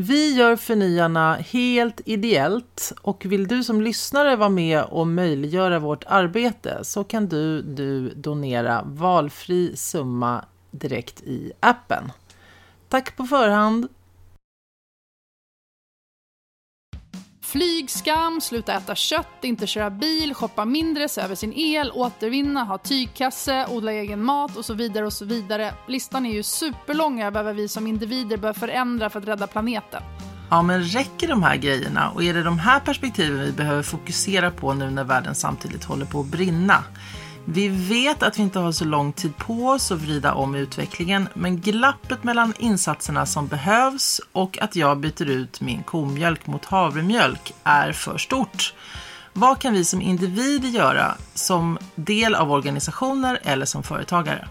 Vi 0.00 0.34
gör 0.34 0.56
Förnyarna 0.56 1.34
helt 1.34 2.00
ideellt 2.04 2.92
och 3.02 3.24
vill 3.26 3.48
du 3.48 3.64
som 3.64 3.82
lyssnare 3.82 4.36
vara 4.36 4.48
med 4.48 4.84
och 4.84 5.06
möjliggöra 5.06 5.78
vårt 5.78 6.04
arbete 6.06 6.84
så 6.84 7.04
kan 7.04 7.28
du, 7.28 7.62
du 7.62 8.08
donera 8.14 8.82
valfri 8.86 9.76
summa 9.76 10.44
direkt 10.70 11.22
i 11.22 11.52
appen. 11.60 12.12
Tack 12.88 13.16
på 13.16 13.24
förhand! 13.24 13.88
Flygskam, 17.52 18.40
sluta 18.40 18.74
äta 18.74 18.94
kött, 18.94 19.44
inte 19.44 19.66
köra 19.66 19.90
bil, 19.90 20.34
shoppa 20.34 20.64
mindre, 20.64 21.08
se 21.08 21.20
över 21.20 21.34
sin 21.34 21.52
el, 21.52 21.90
återvinna, 21.94 22.64
ha 22.64 22.78
tygkasse, 22.78 23.66
odla 23.70 23.92
egen 23.92 24.24
mat 24.24 24.56
och 24.56 24.64
så 24.64 24.74
vidare 24.74 25.06
och 25.06 25.12
så 25.12 25.24
vidare. 25.24 25.74
Listan 25.86 26.26
är 26.26 26.32
ju 26.32 26.42
superlång 26.42 27.22
över 27.22 27.42
vad 27.42 27.56
vi 27.56 27.68
som 27.68 27.86
individer 27.86 28.36
bör 28.36 28.52
förändra 28.52 29.10
för 29.10 29.20
att 29.20 29.28
rädda 29.28 29.46
planeten. 29.46 30.02
Ja, 30.50 30.62
men 30.62 30.82
räcker 30.82 31.28
de 31.28 31.42
här 31.42 31.56
grejerna 31.56 32.10
och 32.10 32.24
är 32.24 32.34
det 32.34 32.42
de 32.42 32.58
här 32.58 32.80
perspektiven 32.80 33.40
vi 33.40 33.52
behöver 33.52 33.82
fokusera 33.82 34.50
på 34.50 34.74
nu 34.74 34.90
när 34.90 35.04
världen 35.04 35.34
samtidigt 35.34 35.84
håller 35.84 36.06
på 36.06 36.20
att 36.20 36.26
brinna? 36.26 36.84
Vi 37.50 37.68
vet 37.68 38.22
att 38.22 38.38
vi 38.38 38.42
inte 38.42 38.58
har 38.58 38.72
så 38.72 38.84
lång 38.84 39.12
tid 39.12 39.36
på 39.36 39.68
oss 39.68 39.92
att 39.92 39.98
vrida 39.98 40.34
om 40.34 40.54
utvecklingen, 40.54 41.28
men 41.34 41.60
glappet 41.60 42.24
mellan 42.24 42.54
insatserna 42.58 43.26
som 43.26 43.46
behövs 43.46 44.20
och 44.32 44.58
att 44.62 44.76
jag 44.76 44.98
byter 44.98 45.30
ut 45.30 45.60
min 45.60 45.82
komjölk 45.82 46.46
mot 46.46 46.64
havremjölk 46.64 47.54
är 47.64 47.92
för 47.92 48.18
stort. 48.18 48.74
Vad 49.32 49.58
kan 49.58 49.72
vi 49.72 49.84
som 49.84 50.02
individer 50.02 50.68
göra 50.68 51.14
som 51.34 51.78
del 51.94 52.34
av 52.34 52.52
organisationer 52.52 53.38
eller 53.42 53.66
som 53.66 53.82
företagare? 53.82 54.48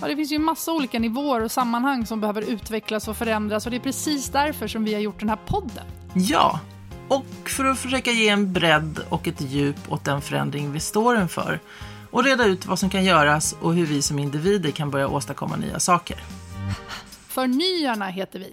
Ja, 0.00 0.08
det 0.08 0.16
finns 0.16 0.32
ju 0.32 0.38
massa 0.38 0.72
olika 0.72 0.98
nivåer 0.98 1.44
och 1.44 1.50
sammanhang 1.50 2.06
som 2.06 2.20
behöver 2.20 2.42
utvecklas 2.42 3.08
och 3.08 3.16
förändras 3.16 3.64
och 3.66 3.70
det 3.70 3.76
är 3.76 3.80
precis 3.80 4.28
därför 4.28 4.68
som 4.68 4.84
vi 4.84 4.94
har 4.94 5.00
gjort 5.00 5.20
den 5.20 5.28
här 5.28 5.38
podden. 5.46 5.84
Ja, 6.14 6.60
och 7.08 7.50
för 7.56 7.64
att 7.64 7.78
försöka 7.78 8.10
ge 8.10 8.28
en 8.28 8.52
bredd 8.52 9.00
och 9.08 9.28
ett 9.28 9.40
djup 9.40 9.92
åt 9.92 10.04
den 10.04 10.20
förändring 10.20 10.72
vi 10.72 10.80
står 10.80 11.20
inför 11.20 11.60
och 12.10 12.24
reda 12.24 12.44
ut 12.44 12.66
vad 12.66 12.78
som 12.78 12.90
kan 12.90 13.04
göras 13.04 13.56
och 13.60 13.74
hur 13.74 13.86
vi 13.86 14.02
som 14.02 14.18
individer 14.18 14.70
kan 14.70 14.90
börja 14.90 15.08
åstadkomma 15.08 15.56
nya 15.56 15.80
saker. 15.80 16.16
Förnyarna 17.28 18.06
heter 18.06 18.38
vi. 18.38 18.52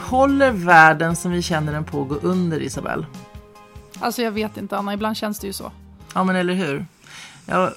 Håller 0.00 0.52
världen 0.52 1.16
som 1.16 1.32
vi 1.32 1.42
känner 1.42 1.72
den 1.72 1.84
på 1.84 2.02
att 2.02 2.08
gå 2.08 2.14
under, 2.14 2.60
Isabelle? 2.60 3.06
Alltså 4.00 4.22
jag 4.22 4.32
vet 4.32 4.56
inte 4.56 4.76
Anna, 4.76 4.94
ibland 4.94 5.16
känns 5.16 5.38
det 5.38 5.46
ju 5.46 5.52
så. 5.52 5.72
Ja, 6.14 6.24
men 6.24 6.36
eller 6.36 6.54
hur? 6.54 6.86
Jag, 7.46 7.72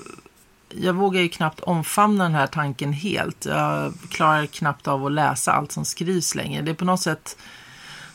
jag 0.69 0.93
vågar 0.93 1.21
ju 1.21 1.29
knappt 1.29 1.59
omfamna 1.59 2.23
den 2.23 2.35
här 2.35 2.47
tanken 2.47 2.93
helt. 2.93 3.45
Jag 3.45 3.93
klarar 4.09 4.45
knappt 4.45 4.87
av 4.87 5.05
att 5.05 5.11
läsa 5.11 5.51
allt 5.51 5.71
som 5.71 5.85
skrivs 5.85 6.35
längre. 6.35 6.61
Det 6.61 6.71
är 6.71 6.75
på 6.75 6.85
något 6.85 7.01
sätt 7.01 7.37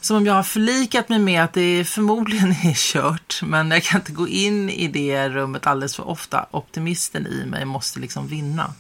som 0.05 0.17
om 0.17 0.27
jag 0.27 0.35
har 0.35 0.43
förlikat 0.43 1.09
mig 1.09 1.19
med 1.19 1.45
att 1.45 1.53
det 1.53 1.85
förmodligen 1.85 2.51
är 2.65 2.75
kört. 2.75 3.41
Men 3.43 3.71
jag 3.71 3.83
kan 3.83 4.01
inte 4.01 4.13
gå 4.13 4.29
in 4.29 4.71
i 4.71 4.89
det 4.89 5.29
rummet 5.29 5.67
alldeles 5.67 5.97
för 5.97 6.09
ofta. 6.09 6.47
Optimisten 6.51 7.27
i 7.27 7.47
mig 7.47 7.65
måste 7.65 8.01
liksom 8.01 8.27
vinna. 8.27 8.73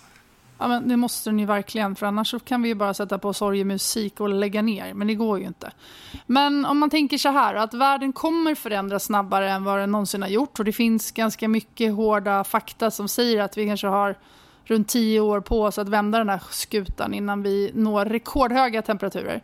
Ja, 0.59 0.69
men 0.69 0.89
det 0.89 0.97
måste 0.97 1.31
den 1.31 1.39
ju 1.39 1.47
verkligen, 1.47 1.97
för 1.97 2.06
annars 2.06 2.34
kan 2.45 2.62
vi 2.62 2.69
ju 2.69 2.75
bara 2.75 2.95
sätta 2.95 3.19
på 3.19 3.33
sorgemusik 3.33 4.20
och 4.20 4.29
lägga 4.29 4.62
ner, 4.62 4.95
men 4.95 5.06
det 5.06 5.14
går 5.14 5.39
ju 5.39 5.47
inte. 5.47 5.70
Men 6.27 6.64
om 6.64 6.79
man 6.79 6.91
tänker 6.91 7.19
så 7.19 7.29
här, 7.29 7.55
att 7.55 7.75
världen 7.75 8.12
kommer 8.12 8.55
förändras 8.55 9.05
snabbare 9.05 9.51
än 9.51 9.64
vad 9.64 9.79
den 9.79 9.91
någonsin 9.91 10.23
har 10.23 10.29
gjort 10.29 10.59
och 10.59 10.64
det 10.64 10.73
finns 10.73 11.12
ganska 11.12 11.48
mycket 11.48 11.95
hårda 11.95 12.45
fakta 12.45 12.91
som 12.91 13.09
säger 13.09 13.42
att 13.42 13.59
vi 13.59 13.67
kanske 13.67 13.86
har 13.86 14.19
runt 14.64 14.89
tio 14.89 15.20
år 15.20 15.41
på 15.41 15.62
oss 15.62 15.79
att 15.79 15.89
vända 15.89 16.19
den 16.19 16.29
här 16.29 16.42
skutan 16.51 17.14
innan 17.14 17.42
vi 17.42 17.70
når 17.75 18.05
rekordhöga 18.05 18.83
temperaturer. 18.83 19.42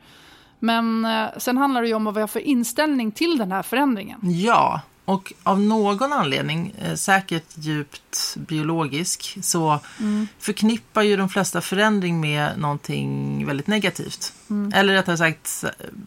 Men 0.59 1.05
eh, 1.05 1.27
sen 1.37 1.57
handlar 1.57 1.83
det 1.83 1.89
ju 1.89 1.95
om 1.95 2.05
vad 2.05 2.15
vi 2.15 2.21
har 2.21 2.29
för 2.29 2.41
inställning 2.41 3.13
till 3.13 3.39
den 3.39 3.53
här 3.53 3.63
förändringen. 3.63 4.21
Ja, 4.23 4.81
och 5.09 5.33
av 5.43 5.61
någon 5.61 6.13
anledning, 6.13 6.75
eh, 6.79 6.95
säkert 6.95 7.45
djupt 7.55 8.37
biologisk, 8.37 9.39
så 9.43 9.81
mm. 9.99 10.29
förknippar 10.39 11.03
ju 11.03 11.17
de 11.17 11.29
flesta 11.29 11.61
förändring 11.61 12.21
med 12.21 12.59
någonting 12.59 13.47
väldigt 13.47 13.67
negativt. 13.67 14.33
Mm. 14.51 14.73
Eller 14.75 14.93
rättare 14.93 15.17
sagt, 15.17 15.65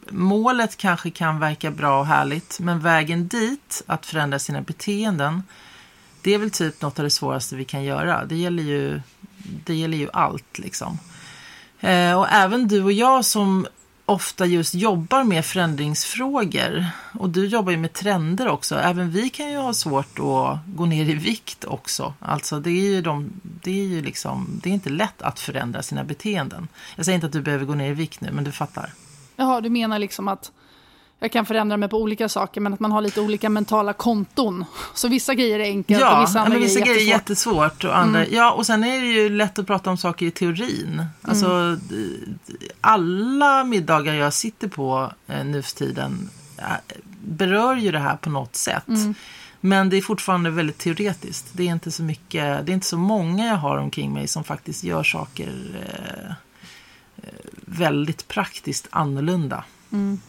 målet 0.09 0.77
kanske 0.77 1.09
kan 1.09 1.39
verka 1.39 1.71
bra 1.71 1.99
och 1.99 2.05
härligt, 2.05 2.59
men 2.59 2.79
vägen 2.79 3.27
dit, 3.27 3.83
att 3.85 4.05
förändra 4.05 4.39
sina 4.39 4.61
beteenden, 4.61 5.43
det 6.21 6.33
är 6.33 6.37
väl 6.37 6.51
typ 6.51 6.81
något 6.81 6.99
av 6.99 7.03
det 7.03 7.09
svåraste 7.09 7.55
vi 7.55 7.65
kan 7.65 7.83
göra. 7.83 8.25
Det 8.25 8.35
gäller 8.35 8.63
ju, 8.63 9.01
det 9.65 9.75
gäller 9.75 9.97
ju 9.97 10.09
allt 10.13 10.59
liksom. 10.59 10.99
Eh, 11.79 12.19
och 12.19 12.27
även 12.31 12.67
du 12.67 12.83
och 12.83 12.91
jag 12.91 13.25
som 13.25 13.67
ofta 14.05 14.45
just 14.45 14.73
jobbar 14.73 15.23
med 15.23 15.45
förändringsfrågor. 15.45 16.85
Och 17.19 17.29
du 17.29 17.47
jobbar 17.47 17.71
ju 17.71 17.77
med 17.77 17.93
trender 17.93 18.47
också. 18.47 18.75
Även 18.75 19.11
vi 19.11 19.29
kan 19.29 19.51
ju 19.51 19.57
ha 19.57 19.73
svårt 19.73 20.19
att 20.19 20.59
gå 20.65 20.85
ner 20.85 21.05
i 21.05 21.13
vikt 21.13 21.65
också. 21.65 22.13
Alltså 22.19 22.59
det 22.59 22.69
är 22.69 22.91
ju, 22.91 23.01
de, 23.01 23.29
det 23.43 23.81
är 23.81 23.85
ju 23.85 24.01
liksom, 24.01 24.59
det 24.63 24.69
är 24.69 24.73
inte 24.73 24.89
lätt 24.89 25.21
att 25.21 25.39
förändra 25.39 25.83
sina 25.83 26.03
beteenden. 26.03 26.67
Jag 26.95 27.05
säger 27.05 27.15
inte 27.15 27.27
att 27.27 27.33
du 27.33 27.41
behöver 27.41 27.65
gå 27.65 27.73
ner 27.73 27.91
i 27.91 27.93
vikt 27.93 28.21
nu, 28.21 28.31
men 28.31 28.43
du 28.43 28.51
fattar. 28.51 28.93
Jaha, 29.35 29.61
du 29.61 29.69
menar 29.69 29.99
liksom 29.99 30.27
att 30.27 30.51
jag 31.23 31.31
kan 31.31 31.45
förändra 31.45 31.77
mig 31.77 31.89
på 31.89 32.01
olika 32.01 32.29
saker 32.29 32.61
men 32.61 32.73
att 32.73 32.79
man 32.79 32.91
har 32.91 33.01
lite 33.01 33.21
olika 33.21 33.49
mentala 33.49 33.93
konton. 33.93 34.65
Så 34.93 35.07
vissa 35.07 35.33
grejer 35.33 35.59
är 35.59 35.63
enkelt 35.63 36.01
ja, 36.01 36.17
och 36.17 36.23
vissa 36.23 36.39
andra 36.39 36.53
men 36.53 36.61
vissa 36.61 36.79
grejer 36.79 36.97
är 36.97 37.01
jättesvårt. 37.01 37.55
jättesvårt 37.55 37.83
och 37.83 37.97
andra, 37.97 38.19
mm. 38.19 38.35
Ja, 38.35 38.51
och 38.51 38.65
sen 38.65 38.83
är 38.83 39.01
det 39.01 39.07
ju 39.07 39.29
lätt 39.29 39.59
att 39.59 39.67
prata 39.67 39.89
om 39.89 39.97
saker 39.97 40.25
i 40.25 40.31
teorin. 40.31 41.05
Alltså, 41.21 41.45
mm. 41.45 42.39
alla 42.81 43.63
middagar 43.63 44.13
jag 44.13 44.33
sitter 44.33 44.67
på 44.67 45.11
eh, 45.27 45.45
nu 45.45 45.61
för 45.61 45.75
tiden 45.75 46.29
eh, 46.57 46.65
berör 47.21 47.75
ju 47.75 47.91
det 47.91 47.99
här 47.99 48.17
på 48.17 48.29
något 48.29 48.55
sätt. 48.55 48.87
Mm. 48.87 49.15
Men 49.59 49.89
det 49.89 49.97
är 49.97 50.01
fortfarande 50.01 50.49
väldigt 50.49 50.77
teoretiskt. 50.77 51.49
Det 51.53 51.63
är 51.63 51.71
inte 51.71 51.91
så 51.91 52.03
mycket, 52.03 52.65
det 52.65 52.71
är 52.71 52.73
inte 52.73 52.87
så 52.87 52.97
många 52.97 53.47
jag 53.47 53.57
har 53.57 53.77
omkring 53.77 54.13
mig 54.13 54.27
som 54.27 54.43
faktiskt 54.43 54.83
gör 54.83 55.03
saker 55.03 55.51
eh, 55.85 56.31
eh 57.17 57.33
väldigt 57.65 58.27
praktiskt 58.27 58.87
annorlunda. 58.91 59.63
Mm. 59.91 60.19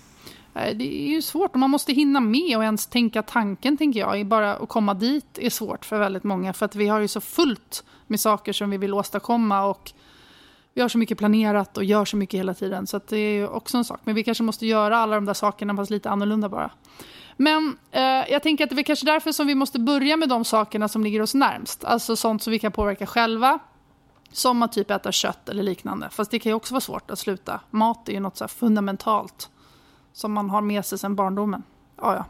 Eh, 0.55 0.77
det 0.77 0.85
är 0.85 1.09
ju 1.09 1.23
svårt 1.23 1.53
och 1.53 1.59
man 1.59 1.71
måste 1.71 1.93
hinna 1.93 2.21
med 2.21 2.57
och 2.57 2.65
ens 2.65 2.87
tänka 2.87 3.23
tanken, 3.23 3.77
tänker 3.77 4.01
jag. 4.01 4.27
Bara 4.27 4.55
att 4.55 4.69
komma 4.69 4.95
dit 4.95 5.39
är 5.39 5.51
svårt 5.51 5.85
för 5.85 5.99
väldigt 5.99 6.25
många 6.25 6.53
för 6.53 6.67
att 6.67 6.77
vi 6.77 6.89
har 6.89 7.01
ju 7.01 7.09
så 7.09 7.21
fullt 7.21 7.85
med 8.07 8.21
saker 8.21 8.53
som 8.53 8.71
vi 8.71 8.77
vill 8.77 8.95
åstadkomma 8.95 9.65
och 9.65 9.93
vi 10.75 10.83
har 10.83 10.89
så 10.89 10.99
mycket 10.99 11.19
planerat 11.19 11.77
och 11.77 11.85
gör 11.85 12.05
så 12.05 12.17
mycket 12.17 12.41
hela 12.41 12.55
tiden. 12.55 12.87
Så 12.87 13.01
det 13.09 13.17
är 13.17 13.35
ju 13.35 13.49
också 13.49 13.79
en 13.79 13.85
sak. 13.85 14.01
Men 14.05 14.15
vi 14.15 14.25
kanske 14.25 14.45
måste 14.45 14.67
göra 14.67 14.99
alla 14.99 15.15
de 15.15 15.25
där 15.25 15.35
sakerna 15.35 15.77
fast 15.77 15.91
lite 15.91 16.11
annorlunda 16.11 16.49
bara. 16.49 16.71
Men 17.37 17.77
eh, 17.91 18.03
jag 18.03 18.43
tänker 18.43 18.65
att 18.65 18.71
det 18.71 18.81
är 18.81 18.83
kanske 18.83 19.07
därför 19.07 19.33
som 19.33 19.47
vi 19.47 19.55
måste 19.55 19.79
börja 19.79 20.17
med 20.17 20.29
de 20.29 20.45
sakerna 20.45 20.89
som 20.89 21.05
ligger 21.05 21.23
oss 21.23 21.35
närmst. 21.35 21.85
Alltså 21.85 22.17
sånt 22.17 22.43
som 22.43 22.51
vi 22.51 22.59
kan 22.59 22.73
påverka 22.73 23.07
själva. 23.07 23.59
Som 24.33 24.63
att 24.63 24.73
typ 24.73 24.91
äta 24.91 25.13
kött 25.13 25.49
eller 25.49 25.63
liknande. 25.63 26.09
Fast 26.11 26.31
det 26.31 26.39
kan 26.39 26.51
ju 26.51 26.57
också 26.57 26.75
vara 26.75 26.81
svårt 26.81 27.11
att 27.11 27.19
sluta. 27.19 27.61
Mat 27.71 28.09
är 28.09 28.13
ju 28.13 28.21
något 28.21 28.37
så 28.37 28.49
fundamentalt 28.49 29.51
som 30.13 30.33
man 30.33 30.51
har 30.51 30.61
med 30.61 30.87
sig 30.87 30.99
sedan 30.99 31.15
barndomen. 31.15 31.63
Ja, 31.97 32.15
ja. 32.15 32.25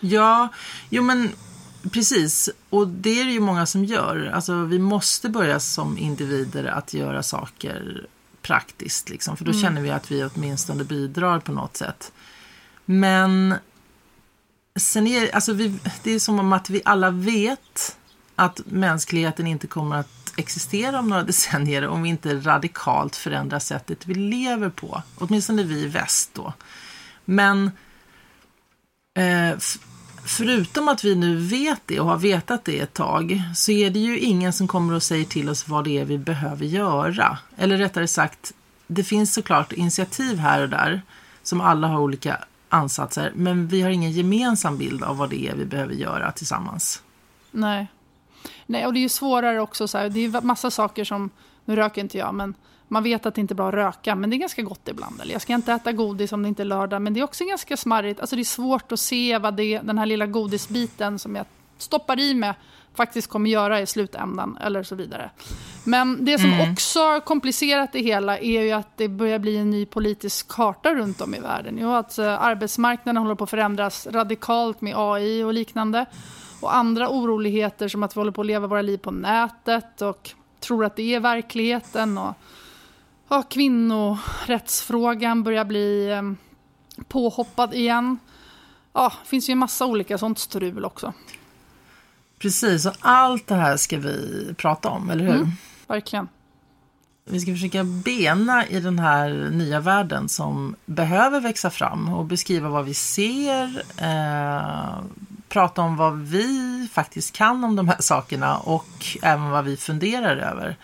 Ja, 0.00 0.48
jo 0.88 1.02
men 1.02 1.32
precis. 1.90 2.50
Och 2.70 2.88
det 2.88 3.20
är 3.20 3.24
det 3.24 3.30
ju 3.30 3.40
många 3.40 3.66
som 3.66 3.84
gör. 3.84 4.30
Alltså 4.34 4.64
vi 4.64 4.78
måste 4.78 5.28
börja 5.28 5.60
som 5.60 5.98
individer 5.98 6.64
att 6.64 6.94
göra 6.94 7.22
saker 7.22 8.06
praktiskt. 8.42 9.08
Liksom, 9.08 9.36
för 9.36 9.44
då 9.44 9.50
mm. 9.50 9.62
känner 9.62 9.82
vi 9.82 9.90
att 9.90 10.10
vi 10.10 10.24
åtminstone 10.24 10.84
bidrar 10.84 11.40
på 11.40 11.52
något 11.52 11.76
sätt. 11.76 12.12
Men 12.84 13.54
sen 14.76 15.06
är 15.06 15.34
alltså 15.34 15.52
vi, 15.52 15.78
det 16.02 16.10
är 16.10 16.18
som 16.18 16.38
om 16.38 16.52
att 16.52 16.70
vi 16.70 16.82
alla 16.84 17.10
vet 17.10 17.96
att 18.36 18.60
mänskligheten 18.66 19.46
inte 19.46 19.66
kommer 19.66 19.96
att 19.96 20.32
existera 20.36 20.98
om 20.98 21.08
några 21.08 21.22
decennier 21.22 21.88
om 21.88 22.02
vi 22.02 22.08
inte 22.08 22.34
radikalt 22.34 23.16
förändrar 23.16 23.58
sättet 23.58 24.06
vi 24.06 24.14
lever 24.14 24.70
på. 24.70 25.02
Åtminstone 25.18 25.62
vi 25.62 25.80
i 25.80 25.86
väst 25.86 26.30
då. 26.34 26.52
Men 27.28 27.70
eh, 29.14 29.58
förutom 30.24 30.88
att 30.88 31.04
vi 31.04 31.14
nu 31.14 31.36
vet 31.36 31.80
det 31.86 32.00
och 32.00 32.06
har 32.06 32.16
vetat 32.16 32.64
det 32.64 32.80
ett 32.80 32.94
tag 32.94 33.42
så 33.54 33.72
är 33.72 33.90
det 33.90 33.98
ju 33.98 34.18
ingen 34.18 34.52
som 34.52 34.68
kommer 34.68 34.94
och 34.94 35.02
säger 35.02 35.24
till 35.24 35.48
oss 35.48 35.68
vad 35.68 35.84
det 35.84 35.98
är 35.98 36.04
vi 36.04 36.18
behöver 36.18 36.66
göra. 36.66 37.38
Eller 37.56 37.76
rättare 37.76 38.08
sagt, 38.08 38.52
det 38.86 39.04
finns 39.04 39.34
såklart 39.34 39.72
initiativ 39.72 40.38
här 40.38 40.62
och 40.62 40.68
där 40.68 41.02
som 41.42 41.60
alla 41.60 41.88
har 41.88 42.00
olika 42.00 42.44
ansatser 42.68 43.32
men 43.34 43.68
vi 43.68 43.82
har 43.82 43.90
ingen 43.90 44.12
gemensam 44.12 44.78
bild 44.78 45.02
av 45.02 45.16
vad 45.16 45.30
det 45.30 45.48
är 45.48 45.54
vi 45.54 45.64
behöver 45.64 45.94
göra 45.94 46.32
tillsammans. 46.32 47.02
Nej. 47.50 47.86
Nej, 48.66 48.86
och 48.86 48.92
det 48.92 48.98
är 48.98 49.02
ju 49.02 49.08
svårare 49.08 49.60
också. 49.60 49.88
Så 49.88 49.98
här, 49.98 50.08
det 50.08 50.20
är 50.20 50.28
ju 50.28 50.40
massa 50.40 50.70
saker 50.70 51.04
som, 51.04 51.30
nu 51.64 51.76
röker 51.76 52.00
inte 52.00 52.18
jag, 52.18 52.34
men 52.34 52.54
man 52.88 53.02
vet 53.02 53.26
att 53.26 53.34
det 53.34 53.40
inte 53.40 53.54
är 53.54 53.56
bra 53.56 53.68
att 53.68 53.74
röka, 53.74 54.14
men 54.14 54.30
det 54.30 54.36
är 54.36 54.38
ganska 54.38 54.62
gott 54.62 54.88
ibland. 54.88 55.20
Eller 55.20 55.32
jag 55.32 55.42
ska 55.42 55.54
inte 55.54 55.72
äta 55.72 55.92
godis 55.92 56.32
om 56.32 56.42
det 56.42 56.48
inte 56.48 56.62
är 56.62 56.64
lördag, 56.64 57.02
men 57.02 57.14
det 57.14 57.20
är 57.20 57.24
också 57.24 57.44
ganska 57.44 57.76
smarrigt. 57.76 58.20
Alltså 58.20 58.36
det 58.36 58.42
är 58.42 58.44
svårt 58.44 58.92
att 58.92 59.00
se 59.00 59.38
vad 59.38 59.54
det, 59.54 59.78
den 59.78 59.98
här 59.98 60.06
lilla 60.06 60.26
godisbiten 60.26 61.18
som 61.18 61.36
jag 61.36 61.46
stoppar 61.78 62.20
i 62.20 62.34
mig 62.34 62.54
faktiskt 62.94 63.28
kommer 63.28 63.50
göra 63.50 63.80
i 63.80 63.86
slutändan 63.86 64.58
eller 64.62 64.82
så 64.82 64.94
vidare. 64.94 65.30
Men 65.84 66.24
det 66.24 66.38
som 66.38 66.52
mm. 66.52 66.72
också 66.72 67.00
har 67.00 67.20
komplicerat 67.20 67.92
det 67.92 68.00
hela 68.00 68.38
är 68.38 68.62
ju 68.62 68.72
att 68.72 68.96
det 68.96 69.08
börjar 69.08 69.38
bli 69.38 69.56
en 69.56 69.70
ny 69.70 69.86
politisk 69.86 70.48
karta 70.48 70.94
runt 70.94 71.20
om 71.20 71.34
i 71.34 71.40
världen. 71.40 71.78
Jo, 71.80 71.92
att 71.92 72.18
eh, 72.18 72.42
arbetsmarknaden 72.42 73.22
håller 73.22 73.34
på 73.34 73.44
att 73.44 73.50
förändras 73.50 74.06
radikalt 74.10 74.80
med 74.80 74.94
AI 74.96 75.42
och 75.42 75.52
liknande. 75.52 76.06
Och 76.60 76.74
andra 76.74 77.08
oroligheter 77.08 77.88
som 77.88 78.02
att 78.02 78.16
vi 78.16 78.20
håller 78.20 78.32
på 78.32 78.40
att 78.40 78.46
leva 78.46 78.66
våra 78.66 78.82
liv 78.82 78.98
på 78.98 79.10
nätet 79.10 80.02
och 80.02 80.30
tror 80.60 80.84
att 80.84 80.96
det 80.96 81.14
är 81.14 81.20
verkligheten. 81.20 82.18
Och, 82.18 82.34
ja, 83.28 83.42
kvinnorättsfrågan 83.42 85.42
börjar 85.42 85.64
bli 85.64 86.10
eh, 86.10 86.22
påhoppad 87.08 87.74
igen. 87.74 88.18
Ja, 88.92 89.12
det 89.22 89.28
finns 89.28 89.48
ju 89.48 89.52
en 89.52 89.58
massa 89.58 89.86
olika 89.86 90.18
sånt 90.18 90.38
strul 90.38 90.84
också. 90.84 91.12
Precis, 92.38 92.86
och 92.86 92.94
allt 93.00 93.46
det 93.46 93.54
här 93.54 93.76
ska 93.76 93.98
vi 93.98 94.54
prata 94.56 94.88
om, 94.88 95.10
eller 95.10 95.24
hur? 95.24 95.34
Mm, 95.34 95.50
verkligen. 95.86 96.28
Vi 97.24 97.40
ska 97.40 97.52
försöka 97.52 97.84
bena 97.84 98.66
i 98.66 98.80
den 98.80 98.98
här 98.98 99.50
nya 99.50 99.80
världen 99.80 100.28
som 100.28 100.76
behöver 100.84 101.40
växa 101.40 101.70
fram 101.70 102.08
och 102.08 102.24
beskriva 102.24 102.68
vad 102.68 102.84
vi 102.84 102.94
ser, 102.94 103.82
eh, 103.96 104.98
prata 105.48 105.82
om 105.82 105.96
vad 105.96 106.18
vi 106.18 106.88
faktiskt 106.92 107.36
kan 107.36 107.64
om 107.64 107.76
de 107.76 107.88
här 107.88 108.00
sakerna 108.00 108.58
och 108.58 109.06
även 109.22 109.50
vad 109.50 109.64
vi 109.64 109.76
funderar 109.76 110.36
över. 110.36 110.76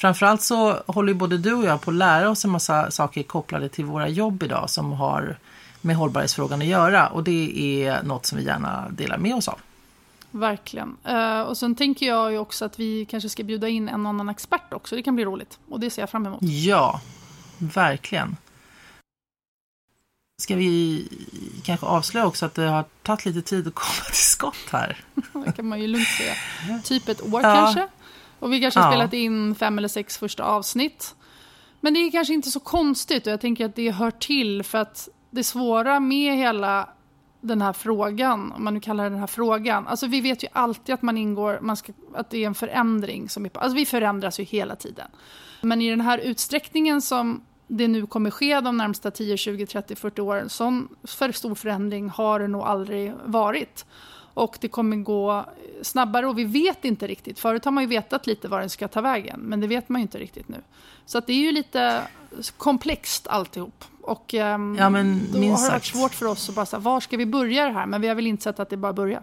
Framförallt 0.00 0.42
så 0.42 0.72
håller 0.86 1.14
både 1.14 1.38
du 1.38 1.54
och 1.54 1.64
jag 1.64 1.80
på 1.80 1.90
att 1.90 1.96
lära 1.96 2.30
oss 2.30 2.44
en 2.44 2.50
massa 2.50 2.90
saker 2.90 3.22
kopplade 3.22 3.68
till 3.68 3.84
våra 3.84 4.08
jobb 4.08 4.42
idag 4.42 4.70
som 4.70 4.92
har 4.92 5.38
med 5.80 5.96
hållbarhetsfrågan 5.96 6.60
att 6.60 6.66
göra 6.66 7.08
och 7.08 7.24
det 7.24 7.84
är 7.84 8.02
något 8.02 8.26
som 8.26 8.38
vi 8.38 8.44
gärna 8.44 8.88
delar 8.90 9.18
med 9.18 9.34
oss 9.34 9.48
av. 9.48 9.58
Verkligen. 10.30 10.96
Uh, 11.08 11.40
och 11.40 11.56
sen 11.56 11.74
tänker 11.74 12.06
jag 12.06 12.32
ju 12.32 12.38
också 12.38 12.64
att 12.64 12.78
vi 12.78 13.04
kanske 13.04 13.28
ska 13.28 13.42
bjuda 13.42 13.68
in 13.68 13.88
en 13.88 14.06
annan 14.06 14.28
expert 14.28 14.72
också. 14.72 14.96
Det 14.96 15.02
kan 15.02 15.14
bli 15.14 15.24
roligt. 15.24 15.58
Och 15.68 15.80
det 15.80 15.90
ser 15.90 16.02
jag 16.02 16.10
fram 16.10 16.26
emot. 16.26 16.42
Ja, 16.42 17.00
verkligen. 17.58 18.36
Ska 20.42 20.56
vi 20.56 21.08
kanske 21.64 21.86
avslöja 21.86 22.26
också 22.26 22.46
att 22.46 22.54
det 22.54 22.66
har 22.66 22.84
tagit 23.02 23.24
lite 23.24 23.42
tid 23.42 23.68
att 23.68 23.74
komma 23.74 24.04
till 24.06 24.14
skott 24.14 24.70
här? 24.72 24.96
det 25.46 25.52
kan 25.52 25.68
man 25.68 25.80
ju 25.80 25.86
lugnt 25.86 26.08
säga. 26.08 26.34
Typ 26.84 27.08
ett 27.08 27.22
år 27.22 27.42
ja. 27.42 27.54
kanske. 27.54 27.88
Och 28.40 28.52
vi 28.52 28.60
kanske 28.60 28.80
har 28.80 28.86
ja. 28.86 28.92
spelat 28.92 29.12
in 29.12 29.54
fem 29.54 29.78
eller 29.78 29.88
sex 29.88 30.18
första 30.18 30.44
avsnitt. 30.44 31.14
Men 31.80 31.94
det 31.94 32.00
är 32.00 32.10
kanske 32.10 32.34
inte 32.34 32.50
så 32.50 32.60
konstigt 32.60 33.26
och 33.26 33.32
jag 33.32 33.40
tänker 33.40 33.64
att 33.64 33.76
det 33.76 33.90
hör 33.90 34.10
till 34.10 34.62
för 34.62 34.78
att 34.78 35.08
det 35.30 35.44
svåra 35.44 36.00
med 36.00 36.36
hela 36.36 36.88
den 37.40 37.62
här 37.62 37.72
frågan, 37.72 38.52
om 38.52 38.64
man 38.64 38.74
nu 38.74 38.80
kallar 38.80 39.10
den 39.10 39.18
här 39.18 39.26
frågan. 39.26 39.86
Alltså 39.86 40.06
vi 40.06 40.20
vet 40.20 40.44
ju 40.44 40.48
alltid 40.52 40.94
att 40.94 41.02
man 41.02 41.18
ingår, 41.18 41.58
man 41.62 41.76
ska, 41.76 41.92
att 42.14 42.30
det 42.30 42.42
är 42.42 42.46
en 42.46 42.54
förändring 42.54 43.28
som 43.28 43.44
är 43.44 43.50
Alltså 43.54 43.76
vi 43.76 43.86
förändras 43.86 44.40
ju 44.40 44.44
hela 44.44 44.76
tiden. 44.76 45.06
Men 45.60 45.82
i 45.82 45.90
den 45.90 46.00
här 46.00 46.18
utsträckningen 46.18 47.02
som 47.02 47.42
det 47.66 47.88
nu 47.88 48.06
kommer 48.06 48.30
ske 48.30 48.60
de 48.60 48.76
närmsta 48.76 49.10
10, 49.10 49.36
20, 49.36 49.66
30, 49.66 49.96
40 49.96 50.20
åren, 50.20 50.48
sån 50.48 50.88
för 51.04 51.32
stor 51.32 51.54
förändring 51.54 52.08
har 52.08 52.40
det 52.40 52.48
nog 52.48 52.62
aldrig 52.62 53.14
varit. 53.24 53.86
Och 54.34 54.58
det 54.60 54.68
kommer 54.68 54.96
gå 54.96 55.46
snabbare 55.82 56.26
och 56.26 56.38
vi 56.38 56.44
vet 56.44 56.84
inte 56.84 57.06
riktigt. 57.06 57.38
Förut 57.38 57.64
har 57.64 57.72
man 57.72 57.82
ju 57.82 57.88
vetat 57.88 58.26
lite 58.26 58.48
var 58.48 58.60
den 58.60 58.70
ska 58.70 58.88
ta 58.88 59.00
vägen, 59.00 59.40
men 59.40 59.60
det 59.60 59.66
vet 59.66 59.88
man 59.88 60.00
ju 60.00 60.02
inte 60.02 60.18
riktigt 60.18 60.48
nu. 60.48 60.56
Så 61.06 61.18
att 61.18 61.26
det 61.26 61.32
är 61.32 61.40
ju 61.40 61.52
lite 61.52 62.02
komplext 62.56 63.26
alltihop. 63.26 63.84
Och 64.02 64.34
um, 64.34 64.76
ja, 64.78 64.90
men, 64.90 65.32
då 65.32 65.38
har 65.38 65.64
det 65.64 65.70
varit 65.70 65.84
svårt 65.84 66.14
för 66.14 66.26
oss 66.26 66.48
att 66.48 66.54
bara 66.54 66.66
säga, 66.66 66.80
var 66.80 67.00
ska 67.00 67.16
vi 67.16 67.26
börja 67.26 67.64
det 67.64 67.72
här? 67.72 67.86
Men 67.86 68.00
vi 68.00 68.08
har 68.08 68.14
väl 68.14 68.26
inte 68.26 68.42
sett 68.42 68.60
att 68.60 68.70
det 68.70 68.76
bara 68.76 68.92
börjar. 68.92 69.22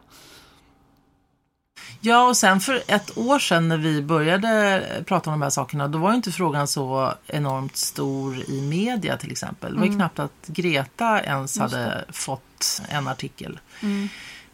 Ja, 2.01 2.27
och 2.27 2.37
sen 2.37 2.59
för 2.59 2.83
ett 2.87 3.17
år 3.17 3.39
sedan 3.39 3.67
när 3.67 3.77
vi 3.77 4.01
började 4.01 4.83
prata 5.05 5.29
om 5.29 5.39
de 5.39 5.43
här 5.43 5.49
sakerna, 5.49 5.87
då 5.87 5.97
var 5.97 6.13
inte 6.13 6.31
frågan 6.31 6.67
så 6.67 7.13
enormt 7.27 7.77
stor 7.77 8.49
i 8.49 8.61
media 8.61 9.17
till 9.17 9.31
exempel. 9.31 9.73
Det 9.73 9.79
var 9.79 9.85
ju 9.85 9.93
mm. 9.93 9.99
knappt 9.99 10.19
att 10.19 10.47
Greta 10.47 11.21
ens 11.21 11.59
hade 11.59 12.05
fått 12.09 12.81
en 12.89 13.07
artikel. 13.07 13.59
Mm. 13.81 14.09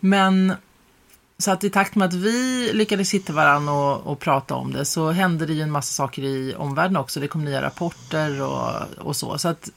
Men 0.05 0.53
så 1.37 1.51
att 1.51 1.63
i 1.63 1.69
takt 1.69 1.95
med 1.95 2.07
att 2.07 2.13
vi 2.13 2.69
lyckades 2.73 3.13
hitta 3.13 3.33
varandra 3.33 3.73
och, 3.73 4.11
och, 4.11 4.19
prata 4.19 4.55
om 4.55 4.73
det 4.73 4.85
så 4.85 5.11
hände 5.11 5.45
det 5.45 5.53
ju 5.53 5.61
en 5.61 5.71
massa 5.71 5.93
saker 5.93 6.23
i 6.23 6.55
omvärlden 6.55 6.97
också. 6.97 7.19
Det 7.19 7.27
kom 7.27 7.45
nya 7.45 7.61
rapporter 7.61 8.41
och, 8.41 8.81
och 8.97 9.15
så. 9.15 9.37
Så 9.37 9.47
att 9.47 9.69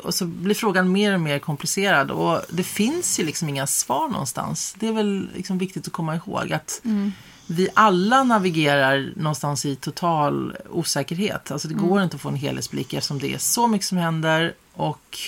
och 0.00 0.14
så 0.14 0.26
blir 0.26 0.54
frågan 0.54 0.92
mer 0.92 1.14
och 1.14 1.20
mer 1.20 1.38
komplicerad 1.38 2.10
och 2.10 2.40
det 2.50 2.62
finns 2.62 3.20
ju 3.20 3.24
liksom 3.24 3.48
inga 3.48 3.66
svar 3.66 4.08
någonstans. 4.08 4.76
Det 4.78 4.88
är 4.88 4.92
väl 4.92 5.28
liksom 5.34 5.58
viktigt 5.58 5.86
att 5.86 5.92
komma 5.92 6.16
ihåg 6.16 6.52
att 6.52 6.80
mm. 6.84 7.12
vi 7.46 7.68
alla 7.74 8.24
navigerar 8.24 9.12
någonstans 9.16 9.66
i 9.66 9.76
total 9.76 10.56
osäkerhet. 10.70 11.50
Alltså 11.50 11.68
det 11.68 11.74
mm. 11.74 11.88
går 11.88 12.02
inte 12.02 12.14
att 12.16 12.22
få 12.22 12.28
en 12.28 12.36
helhetsblick 12.36 12.92
eftersom 12.92 13.18
det 13.18 13.34
är 13.34 13.38
så 13.38 13.66
mycket 13.66 13.86
som 13.86 13.98
händer 13.98 14.54
och 14.72 15.18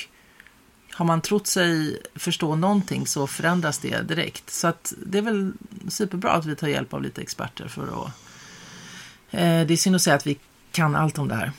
har 0.98 1.04
man 1.04 1.20
trott 1.20 1.46
sig 1.46 2.02
förstå 2.14 2.56
någonting 2.56 3.06
så 3.06 3.26
förändras 3.26 3.78
det 3.78 4.08
direkt. 4.08 4.50
Så 4.50 4.68
att 4.68 4.94
det 5.06 5.18
är 5.18 5.22
väl 5.22 5.52
superbra 5.88 6.30
att 6.30 6.46
vi 6.46 6.56
tar 6.56 6.68
hjälp 6.68 6.94
av 6.94 7.02
lite 7.02 7.20
experter 7.20 7.68
för 7.68 7.82
att... 7.82 8.12
Eh, 9.30 9.66
det 9.66 9.70
är 9.70 9.76
synd 9.76 9.96
att 9.96 10.02
säga 10.02 10.16
att 10.16 10.26
vi 10.26 10.38
kan 10.72 10.94
allt 10.94 11.18
om 11.18 11.28
det 11.28 11.34
här. 11.34 11.52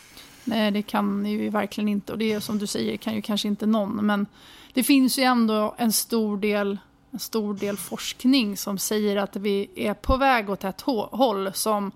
Nej, 0.44 0.72
det 0.72 0.82
kan 0.82 1.26
ju 1.26 1.50
verkligen 1.50 1.88
inte. 1.88 2.12
Och 2.12 2.18
det 2.18 2.34
är 2.34 2.40
som 2.40 2.58
du 2.58 2.68
säger, 2.68 2.98
kan 2.98 3.16
ju 3.16 3.22
kanske 3.22 3.48
inte 3.48 3.66
någon. 3.66 4.06
Men 4.06 4.26
det 4.74 4.84
finns 4.84 5.20
ju 5.20 5.24
ändå 5.24 5.76
en 5.78 5.94
stor 5.94 6.38
del, 6.38 6.78
en 7.12 7.20
stor 7.20 7.54
del 7.54 7.78
forskning 7.78 8.58
som 8.58 8.78
säger 8.78 9.18
att 9.18 9.36
vi 9.36 9.70
är 9.76 9.94
på 9.94 10.18
väg 10.18 10.50
åt 10.50 10.64
ett 10.64 10.82
håll 10.82 11.52
som 11.54 11.92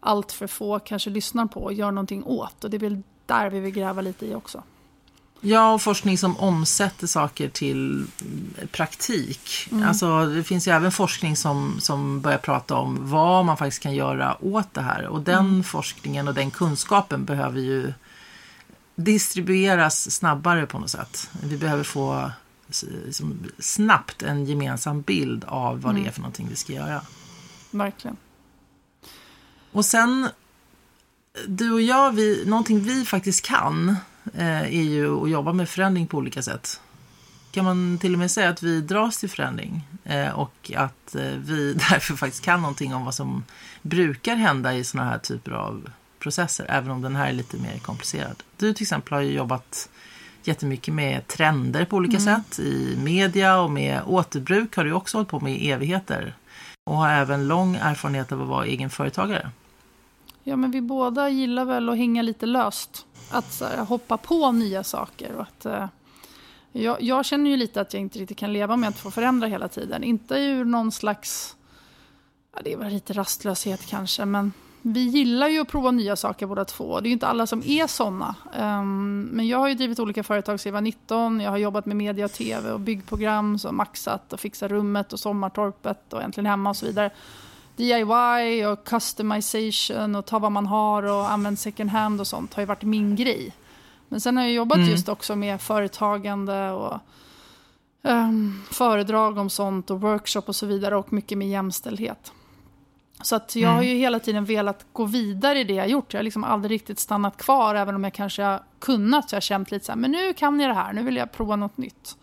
allt 0.00 0.32
för 0.32 0.46
få 0.46 0.78
kanske 0.78 1.10
lyssnar 1.10 1.46
på 1.46 1.62
och 1.62 1.72
gör 1.72 1.90
någonting 1.90 2.24
åt. 2.24 2.64
Och 2.64 2.70
det 2.70 2.76
är 2.76 2.78
väl 2.78 3.02
där 3.26 3.50
vi 3.50 3.60
vill 3.60 3.74
gräva 3.74 4.00
lite 4.00 4.26
i 4.26 4.34
också. 4.34 4.62
Ja, 5.40 5.72
och 5.72 5.82
forskning 5.82 6.18
som 6.18 6.36
omsätter 6.36 7.06
saker 7.06 7.48
till 7.48 8.06
praktik. 8.72 9.68
Mm. 9.70 9.88
Alltså, 9.88 10.26
det 10.26 10.44
finns 10.44 10.68
ju 10.68 10.72
även 10.72 10.92
forskning 10.92 11.36
som, 11.36 11.76
som 11.80 12.20
börjar 12.20 12.38
prata 12.38 12.74
om 12.74 13.10
vad 13.10 13.44
man 13.44 13.56
faktiskt 13.56 13.82
kan 13.82 13.94
göra 13.94 14.44
åt 14.44 14.74
det 14.74 14.80
här. 14.80 15.06
Och 15.06 15.20
den 15.20 15.38
mm. 15.38 15.64
forskningen 15.64 16.28
och 16.28 16.34
den 16.34 16.50
kunskapen 16.50 17.24
behöver 17.24 17.60
ju 17.60 17.92
distribueras 18.94 20.10
snabbare 20.10 20.66
på 20.66 20.78
något 20.78 20.90
sätt. 20.90 21.30
Vi 21.42 21.56
behöver 21.56 21.84
få 21.84 22.30
liksom, 23.04 23.38
snabbt 23.58 24.22
en 24.22 24.46
gemensam 24.46 25.02
bild 25.02 25.44
av 25.44 25.80
vad 25.80 25.90
mm. 25.90 26.02
det 26.02 26.08
är 26.08 26.12
för 26.12 26.20
någonting 26.20 26.46
vi 26.50 26.56
ska 26.56 26.72
göra. 26.72 27.02
Verkligen. 27.70 28.16
Och 29.72 29.84
sen, 29.84 30.28
du 31.46 31.72
och 31.72 31.82
jag, 31.82 32.12
vi, 32.12 32.44
någonting 32.46 32.80
vi 32.80 33.04
faktiskt 33.04 33.44
kan 33.44 33.96
är 34.34 34.82
ju 34.82 35.22
att 35.22 35.30
jobba 35.30 35.52
med 35.52 35.68
förändring 35.68 36.06
på 36.06 36.16
olika 36.16 36.42
sätt. 36.42 36.80
Kan 37.50 37.64
man 37.64 37.98
till 37.98 38.12
och 38.12 38.18
med 38.18 38.30
säga 38.30 38.48
att 38.48 38.62
vi 38.62 38.80
dras 38.80 39.18
till 39.18 39.30
förändring 39.30 39.88
eh, 40.04 40.28
och 40.28 40.72
att 40.76 41.14
eh, 41.14 41.22
vi 41.22 41.74
därför 41.90 42.16
faktiskt 42.16 42.44
kan 42.44 42.60
någonting 42.60 42.94
om 42.94 43.04
vad 43.04 43.14
som 43.14 43.44
brukar 43.82 44.36
hända 44.36 44.74
i 44.74 44.84
sådana 44.84 45.10
här 45.10 45.18
typer 45.18 45.52
av 45.52 45.90
processer, 46.18 46.66
även 46.68 46.90
om 46.90 47.02
den 47.02 47.16
här 47.16 47.28
är 47.28 47.32
lite 47.32 47.56
mer 47.56 47.78
komplicerad. 47.78 48.42
Du 48.56 48.72
till 48.74 48.84
exempel 48.84 49.12
har 49.12 49.20
ju 49.20 49.32
jobbat 49.32 49.88
jättemycket 50.44 50.94
med 50.94 51.26
trender 51.26 51.84
på 51.84 51.96
olika 51.96 52.18
mm. 52.18 52.24
sätt 52.24 52.58
i 52.58 52.96
media 52.98 53.60
och 53.60 53.70
med 53.70 54.00
återbruk 54.06 54.76
har 54.76 54.84
du 54.84 54.92
också 54.92 55.16
hållit 55.16 55.28
på 55.28 55.40
med 55.40 55.52
i 55.52 55.70
evigheter 55.70 56.34
och 56.84 56.96
har 56.96 57.10
även 57.10 57.48
lång 57.48 57.76
erfarenhet 57.76 58.32
av 58.32 58.42
att 58.42 58.48
vara 58.48 58.66
egen 58.66 58.90
företagare. 58.90 59.50
Ja, 60.48 60.56
men 60.56 60.70
vi 60.70 60.80
båda 60.80 61.28
gillar 61.28 61.64
väl 61.64 61.88
att 61.88 61.96
hänga 61.96 62.22
lite 62.22 62.46
löst 62.46 63.06
att 63.30 63.60
här, 63.60 63.84
hoppa 63.84 64.16
på 64.16 64.52
nya 64.52 64.84
saker. 64.84 65.34
Och 65.34 65.42
att, 65.42 65.66
eh, 65.66 65.86
jag, 66.72 67.02
jag, 67.02 67.24
känner 67.24 67.50
ju 67.50 67.56
lite 67.56 67.80
att 67.80 67.94
jag 67.94 68.00
inte 68.00 68.18
riktigt 68.18 68.38
kan 68.38 68.52
leva 68.52 68.76
med 68.76 68.88
att 68.88 68.98
få 68.98 69.10
förändra 69.10 69.46
hela 69.48 69.68
tiden. 69.68 70.04
Inte 70.04 70.34
ur 70.34 70.64
någon 70.64 70.92
slags, 70.92 71.56
ja, 72.54 72.60
det 72.64 72.72
är 72.72 72.76
väl 72.76 72.92
lite 72.92 73.12
rastlöshet 73.12 73.86
kanske, 73.86 74.24
men 74.24 74.52
vi 74.82 75.00
gillar 75.00 75.48
ju 75.48 75.60
att 75.60 75.68
prova 75.68 75.90
nya 75.90 76.16
saker 76.16 76.46
båda 76.46 76.64
två. 76.64 77.00
Det 77.00 77.06
är 77.06 77.08
ju 77.08 77.12
inte 77.12 77.26
alla 77.26 77.46
som 77.46 77.62
är 77.66 77.86
sådana. 77.86 78.34
Um, 78.54 78.60
ehm, 78.62 79.28
men 79.32 79.48
jag 79.48 79.58
har 79.58 79.68
ju 79.68 79.74
drivit 79.74 79.98
olika 79.98 80.22
företag 80.22 80.60
sedan 80.60 80.70
jag 80.70 80.74
var 80.74 80.80
19. 80.80 81.40
Jag 81.40 81.50
har 81.50 81.58
jobbat 81.58 81.86
med 81.86 81.96
media 81.96 82.24
och 82.24 82.32
tv 82.32 82.70
och 82.70 82.80
byggprogram, 82.80 83.58
så 83.58 83.72
maxat 83.72 84.32
och 84.32 84.40
fixat 84.40 84.70
rummet 84.70 85.12
och 85.12 85.20
sommartorpet 85.20 86.12
och 86.12 86.22
äntligen 86.22 86.46
hemma 86.46 86.70
och 86.70 86.76
så 86.76 86.86
vidare. 86.86 87.10
DIY 87.76 88.64
och 88.66 88.84
customization 88.84 90.16
och 90.16 90.26
ta 90.26 90.38
vad 90.38 90.52
man 90.52 90.66
har 90.66 91.02
och 91.02 91.30
använda 91.30 91.56
second 91.56 91.90
hand 91.90 92.20
och 92.20 92.26
sånt 92.26 92.54
har 92.54 92.62
ju 92.62 92.66
varit 92.66 92.82
min 92.82 93.16
grej. 93.16 93.52
Men 94.08 94.20
sen 94.20 94.36
har 94.36 94.44
jag 94.44 94.52
jobbat 94.52 94.78
mm. 94.78 94.90
just 94.90 95.08
också 95.08 95.36
med 95.36 95.60
företagande 95.60 96.70
och 96.70 96.98
um, 98.02 98.62
föredrag 98.70 99.38
om 99.38 99.50
sånt 99.50 99.90
och 99.90 100.00
workshop 100.00 100.42
och 100.46 100.56
så 100.56 100.66
vidare 100.66 100.96
och 100.96 101.12
mycket 101.12 101.38
med 101.38 101.48
jämställdhet. 101.48 102.32
Så 103.22 103.36
att 103.36 103.56
jag 103.56 103.62
mm. 103.62 103.74
har 103.74 103.82
ju 103.82 103.94
hela 103.94 104.18
tiden 104.18 104.44
velat 104.44 104.86
gå 104.92 105.04
vidare 105.04 105.58
i 105.58 105.64
det 105.64 105.74
jag 105.74 105.88
gjort. 105.88 106.12
Jag 106.12 106.18
har 106.18 106.24
liksom 106.24 106.44
aldrig 106.44 106.70
riktigt 106.74 106.98
stannat 106.98 107.36
kvar 107.36 107.74
även 107.74 107.94
om 107.94 108.04
jag 108.04 108.12
kanske 108.12 108.42
har 108.42 108.62
kunnat. 108.78 109.30
Så 109.30 109.34
jag 109.34 109.36
har 109.36 109.42
känt 109.42 109.70
lite 109.70 109.84
så 109.84 109.92
här, 109.92 109.96
men 109.96 110.10
nu 110.10 110.32
kan 110.32 110.60
jag 110.60 110.70
det 110.70 110.74
här, 110.74 110.92
nu 110.92 111.02
vill 111.02 111.16
jag 111.16 111.32
prova 111.32 111.56
något 111.56 111.78
nytt. 111.78 112.16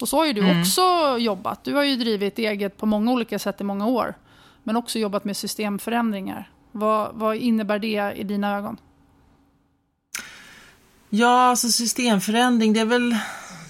Och 0.00 0.08
så 0.08 0.16
har 0.16 0.26
ju 0.26 0.32
du 0.32 0.40
mm. 0.40 0.60
också 0.60 0.82
jobbat. 1.18 1.64
Du 1.64 1.74
har 1.74 1.82
ju 1.82 1.96
drivit 1.96 2.38
eget 2.38 2.76
på 2.76 2.86
många 2.86 3.12
olika 3.12 3.38
sätt 3.38 3.60
i 3.60 3.64
många 3.64 3.86
år 3.86 4.14
men 4.64 4.76
också 4.76 4.98
jobbat 4.98 5.24
med 5.24 5.36
systemförändringar. 5.36 6.50
Vad, 6.72 7.14
vad 7.14 7.36
innebär 7.36 7.78
det 7.78 8.12
i 8.16 8.24
dina 8.24 8.56
ögon? 8.56 8.76
Ja, 11.10 11.42
alltså 11.42 11.68
systemförändring, 11.68 12.72
det 12.72 12.80
är 12.80 12.84
väl, 12.84 13.16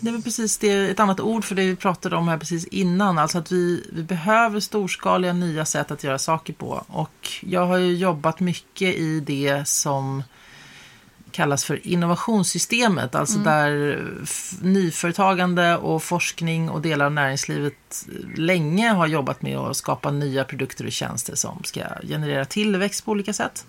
det 0.00 0.08
är 0.08 0.12
väl 0.12 0.22
precis 0.22 0.58
det, 0.58 0.90
ett 0.90 1.00
annat 1.00 1.20
ord 1.20 1.44
för 1.44 1.54
det 1.54 1.66
vi 1.66 1.76
pratade 1.76 2.16
om 2.16 2.28
här 2.28 2.38
precis 2.38 2.66
innan. 2.66 3.18
Alltså 3.18 3.38
att 3.38 3.52
vi, 3.52 3.90
vi 3.92 4.02
behöver 4.02 4.60
storskaliga 4.60 5.32
nya 5.32 5.64
sätt 5.64 5.90
att 5.90 6.04
göra 6.04 6.18
saker 6.18 6.52
på. 6.52 6.84
Och 6.88 7.28
jag 7.40 7.66
har 7.66 7.76
ju 7.76 7.94
jobbat 7.94 8.40
mycket 8.40 8.94
i 8.94 9.20
det 9.20 9.68
som 9.68 10.22
kallas 11.35 11.64
för 11.64 11.87
innovationssystemet, 11.87 13.14
alltså 13.14 13.38
mm. 13.38 13.45
där 13.45 14.05
nyföretagande 14.61 15.76
och 15.76 16.03
forskning 16.03 16.71
och 16.71 16.81
delar 16.81 17.07
av 17.07 17.12
näringslivet 17.12 18.07
länge 18.37 18.88
har 18.88 19.07
jobbat 19.07 19.43
med 19.43 19.59
att 19.59 19.76
skapa 19.76 20.11
nya 20.11 20.45
produkter 20.45 20.87
och 20.87 20.93
tjänster 20.93 21.35
som 21.35 21.61
ska 21.64 21.81
generera 22.03 22.45
tillväxt 22.45 23.05
på 23.05 23.11
olika 23.11 23.33
sätt. 23.33 23.67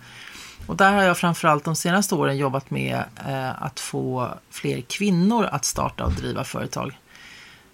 Och 0.68 0.76
där 0.76 0.94
har 0.94 1.04
jag 1.04 1.18
framförallt 1.18 1.64
de 1.64 1.76
senaste 1.76 2.16
åren 2.16 2.38
jobbat 2.38 2.70
med 2.70 3.04
eh, 3.28 3.64
att 3.64 3.80
få 3.80 4.30
fler 4.50 4.82
kvinnor 4.82 5.46
att 5.46 5.66
starta 5.66 6.06
och 6.06 6.14
driva 6.14 6.44
företag. 6.44 7.00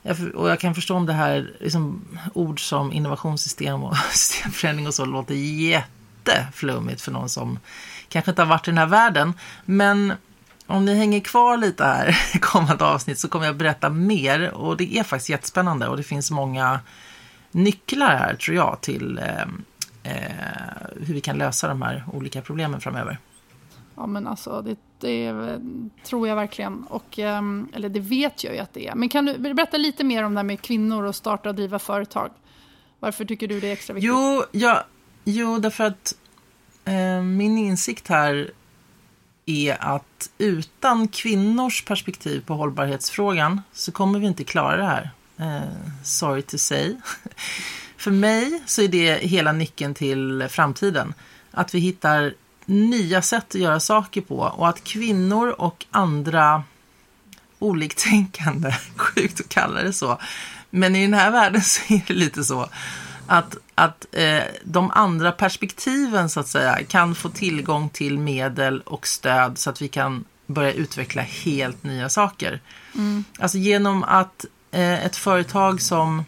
Jag, 0.01 0.17
och 0.35 0.49
jag 0.49 0.59
kan 0.59 0.75
förstå 0.75 0.95
om 0.95 1.05
det 1.05 1.13
här 1.13 1.51
liksom, 1.59 2.07
ord 2.33 2.69
som 2.69 2.93
innovationssystem 2.93 3.83
och 3.83 3.97
systemförändring 4.11 4.87
och 4.87 4.93
så 4.93 5.05
låter 5.05 5.35
jätteflummigt 5.35 7.01
för 7.01 7.11
någon 7.11 7.29
som 7.29 7.59
kanske 8.11 8.31
inte 8.31 8.41
har 8.41 8.49
varit 8.49 8.67
i 8.67 8.71
den 8.71 8.77
här 8.77 8.85
världen. 8.85 9.33
Men 9.65 10.13
om 10.67 10.85
ni 10.85 10.95
hänger 10.95 11.19
kvar 11.19 11.57
lite 11.57 11.83
här 11.83 12.17
i 12.35 12.39
kommande 12.39 12.85
avsnitt 12.85 13.19
så 13.19 13.27
kommer 13.27 13.45
jag 13.45 13.55
berätta 13.55 13.89
mer 13.89 14.51
och 14.51 14.77
det 14.77 14.97
är 14.97 15.03
faktiskt 15.03 15.29
jättespännande 15.29 15.87
och 15.87 15.97
det 15.97 16.03
finns 16.03 16.31
många 16.31 16.79
nycklar 17.51 18.15
här 18.15 18.35
tror 18.35 18.57
jag 18.57 18.81
till 18.81 19.17
eh, 19.17 19.41
eh, 20.03 20.31
hur 20.95 21.13
vi 21.13 21.21
kan 21.21 21.37
lösa 21.37 21.67
de 21.67 21.81
här 21.81 22.03
olika 22.13 22.41
problemen 22.41 22.81
framöver. 22.81 23.17
Ja 23.95 24.07
men 24.07 24.27
alltså 24.27 24.61
det, 24.61 24.77
det 24.99 25.59
tror 26.03 26.27
jag 26.27 26.35
verkligen. 26.35 26.83
Och, 26.83 27.19
ehm, 27.19 27.67
eller 27.73 27.89
det 27.89 27.99
vet 27.99 28.43
jag 28.43 28.53
ju 28.53 28.59
att 28.59 28.73
det 28.73 28.87
är. 28.87 28.95
Men 28.95 29.09
kan 29.09 29.25
du 29.25 29.37
berätta 29.37 29.77
lite 29.77 30.03
mer 30.03 30.23
om 30.23 30.33
det 30.33 30.39
här 30.39 30.43
med 30.43 30.61
kvinnor 30.61 31.03
och 31.03 31.15
starta 31.15 31.49
och 31.49 31.55
driva 31.55 31.79
företag? 31.79 32.29
Varför 32.99 33.25
tycker 33.25 33.47
du 33.47 33.59
det 33.59 33.67
är 33.67 33.73
extra 33.73 33.93
viktigt? 33.93 34.07
Jo, 34.07 34.43
ja, 34.51 34.83
jo 35.23 35.59
därför 35.59 35.83
att 35.83 36.15
Eh, 36.85 37.21
min 37.21 37.57
insikt 37.57 38.07
här 38.07 38.51
är 39.45 39.83
att 39.83 40.29
utan 40.37 41.07
kvinnors 41.07 41.85
perspektiv 41.85 42.45
på 42.45 42.53
hållbarhetsfrågan 42.53 43.61
så 43.73 43.91
kommer 43.91 44.19
vi 44.19 44.27
inte 44.27 44.43
klara 44.43 44.77
det 44.77 44.85
här. 44.85 45.11
Eh, 45.37 46.03
sorry 46.03 46.41
to 46.41 46.57
say. 46.57 46.95
För 47.97 48.11
mig 48.11 48.61
så 48.65 48.81
är 48.81 48.87
det 48.87 49.15
hela 49.15 49.51
nyckeln 49.51 49.93
till 49.93 50.47
framtiden. 50.49 51.13
Att 51.51 51.75
vi 51.75 51.79
hittar 51.79 52.33
nya 52.65 53.21
sätt 53.21 53.55
att 53.55 53.61
göra 53.61 53.79
saker 53.79 54.21
på 54.21 54.37
och 54.37 54.69
att 54.69 54.83
kvinnor 54.83 55.47
och 55.47 55.85
andra 55.91 56.63
oliktänkande, 57.59 58.75
sjukt 58.95 59.39
att 59.39 59.49
kalla 59.49 59.83
det 59.83 59.93
så, 59.93 60.19
men 60.69 60.95
i 60.95 61.01
den 61.01 61.13
här 61.13 61.31
världen 61.31 61.61
så 61.61 61.93
är 61.93 62.01
det 62.07 62.13
lite 62.13 62.43
så 62.43 62.69
att, 63.27 63.55
att 63.81 64.05
eh, 64.11 64.43
de 64.63 64.91
andra 64.91 65.31
perspektiven 65.31 66.29
så 66.29 66.39
att 66.39 66.47
säga 66.47 66.83
kan 66.83 67.15
få 67.15 67.29
tillgång 67.29 67.89
till 67.89 68.17
medel 68.17 68.81
och 68.81 69.07
stöd 69.07 69.57
så 69.57 69.69
att 69.69 69.81
vi 69.81 69.87
kan 69.87 70.25
börja 70.47 70.73
utveckla 70.73 71.21
helt 71.21 71.83
nya 71.83 72.09
saker. 72.09 72.61
Mm. 72.95 73.23
Alltså 73.39 73.57
genom 73.57 74.03
att 74.03 74.45
eh, 74.71 75.05
ett 75.05 75.15
företag 75.15 75.81
som 75.81 76.25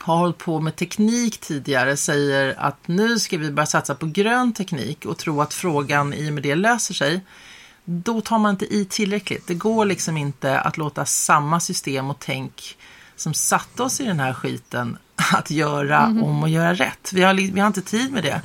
har 0.00 0.16
hållit 0.16 0.38
på 0.38 0.60
med 0.60 0.76
teknik 0.76 1.38
tidigare 1.38 1.96
säger 1.96 2.54
att 2.58 2.88
nu 2.88 3.18
ska 3.18 3.38
vi 3.38 3.50
börja 3.50 3.66
satsa 3.66 3.94
på 3.94 4.06
grön 4.06 4.52
teknik 4.52 5.06
och 5.06 5.18
tro 5.18 5.40
att 5.40 5.54
frågan 5.54 6.14
i 6.14 6.30
och 6.30 6.34
med 6.34 6.42
det 6.42 6.54
löser 6.54 6.94
sig. 6.94 7.20
Då 7.84 8.20
tar 8.20 8.38
man 8.38 8.50
inte 8.50 8.74
i 8.74 8.84
tillräckligt. 8.84 9.46
Det 9.46 9.54
går 9.54 9.84
liksom 9.84 10.16
inte 10.16 10.60
att 10.60 10.76
låta 10.76 11.04
samma 11.04 11.60
system 11.60 12.10
och 12.10 12.18
tänk 12.18 12.76
som 13.22 13.34
satte 13.34 13.82
oss 13.82 14.00
i 14.00 14.04
den 14.04 14.20
här 14.20 14.32
skiten 14.32 14.98
att 15.32 15.50
göra 15.50 15.98
mm. 15.98 16.22
om 16.22 16.42
och 16.42 16.48
göra 16.48 16.74
rätt. 16.74 17.12
Vi 17.12 17.22
har, 17.22 17.34
vi 17.34 17.60
har 17.60 17.66
inte 17.66 17.82
tid 17.82 18.12
med 18.12 18.22
det. 18.22 18.40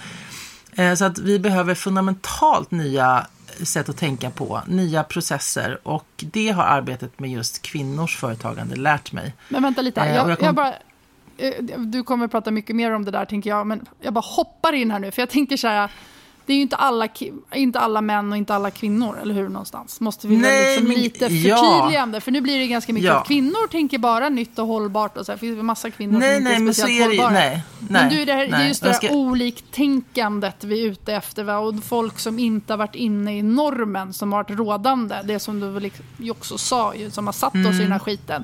Eh, 0.84 0.96
så 0.96 1.05
att 1.05 1.19
vi 1.19 1.39
behöver 1.39 1.75
fundamentalt 1.75 2.72
nya 2.72 3.27
sätt 3.63 3.89
att 3.89 3.98
tänka 3.98 4.29
på, 4.29 4.62
nya 4.67 5.03
processer 5.03 5.79
och 5.84 6.07
det 6.17 6.51
har 6.51 6.63
arbetet 6.63 7.19
med 7.19 7.31
just 7.31 7.62
kvinnors 7.62 8.17
företagande 8.17 8.75
lärt 8.75 9.12
mig. 9.12 9.34
Men 9.50 9.63
vänta 9.63 9.81
lite, 9.81 10.01
eh, 10.01 10.15
jag, 10.15 10.29
jag, 10.29 10.39
kom... 10.39 10.46
jag 10.46 10.55
bara 10.55 10.74
Eh, 11.38 11.63
du 11.77 12.03
kommer 12.03 12.27
prata 12.27 12.51
mycket 12.51 12.75
mer 12.75 12.91
om 12.91 13.05
det 13.05 13.12
där 13.12 13.25
tänker 13.25 13.50
jag, 13.50 13.67
men 13.67 13.86
jag 14.01 14.13
bara 14.13 14.25
hoppar 14.25 14.74
in 14.74 14.91
här 14.91 15.00
nu 15.00 15.12
för 15.12 15.22
jag 15.22 15.29
tänker 15.29 15.57
så 15.57 15.67
här, 15.67 15.91
det 16.47 16.53
är 16.53 16.55
ju 16.55 16.61
inte 16.61 16.75
alla, 16.75 17.07
inte 17.53 17.79
alla 17.79 18.01
män 18.01 18.31
och 18.31 18.37
inte 18.37 18.55
alla 18.55 18.71
kvinnor, 18.71 19.17
eller 19.21 19.35
hur 19.35 19.49
någonstans? 19.49 19.99
Måste 19.99 20.27
vi 20.27 20.37
Nej, 20.37 20.71
liksom 20.71 20.87
men, 20.87 21.01
lite 21.01 21.19
förtydligande, 21.19 22.17
ja. 22.17 22.21
för 22.21 22.31
nu 22.31 22.41
blir 22.41 22.59
det 22.59 22.67
ganska 22.67 22.93
mycket 22.93 23.07
ja. 23.07 23.19
att 23.19 23.27
kvinnor 23.27 23.67
tänker 23.67 23.97
bara 23.97 24.29
nytt 24.29 24.59
och 24.59 24.67
hållbart 24.67 25.17
och 25.17 25.25
så 25.25 25.31
här, 25.31 25.39
för 25.39 25.45
det 25.45 25.53
finns 25.53 25.63
massa 25.63 25.91
kvinnor 25.91 26.19
nej, 26.19 26.35
som 26.35 26.47
inte 26.47 26.69
är 26.69 26.73
speciellt 26.73 26.91
är 26.91 26.99
det, 26.99 27.05
hållbara. 27.05 27.29
Nej, 27.29 27.63
nej, 27.79 28.01
men 28.01 28.09
du, 28.09 28.25
det, 28.25 28.33
här, 28.33 28.39
nej, 28.39 28.49
det 28.49 28.55
är 28.55 28.67
just 28.67 28.81
det 28.81 28.87
här 28.89 28.95
ska... 28.95 29.11
oliktänkandet 29.11 30.63
vi 30.63 30.81
är 30.83 30.85
ute 30.85 31.13
efter, 31.13 31.43
va? 31.43 31.57
och 31.57 31.83
folk 31.83 32.19
som 32.19 32.39
inte 32.39 32.73
har 32.73 32.77
varit 32.77 32.95
inne 32.95 33.37
i 33.37 33.41
normen 33.41 34.13
som 34.13 34.33
har 34.33 34.43
varit 34.43 34.59
rådande, 34.59 35.15
det 35.23 35.39
som 35.39 35.59
du 35.59 35.69
väl 35.69 35.91
också 36.31 36.57
sa, 36.57 36.93
som 37.11 37.25
har 37.25 37.33
satt 37.33 37.53
mm. 37.53 37.71
oss 37.71 37.75
i 37.75 37.83
den 37.83 37.91
här 37.91 37.99
skiten. 37.99 38.43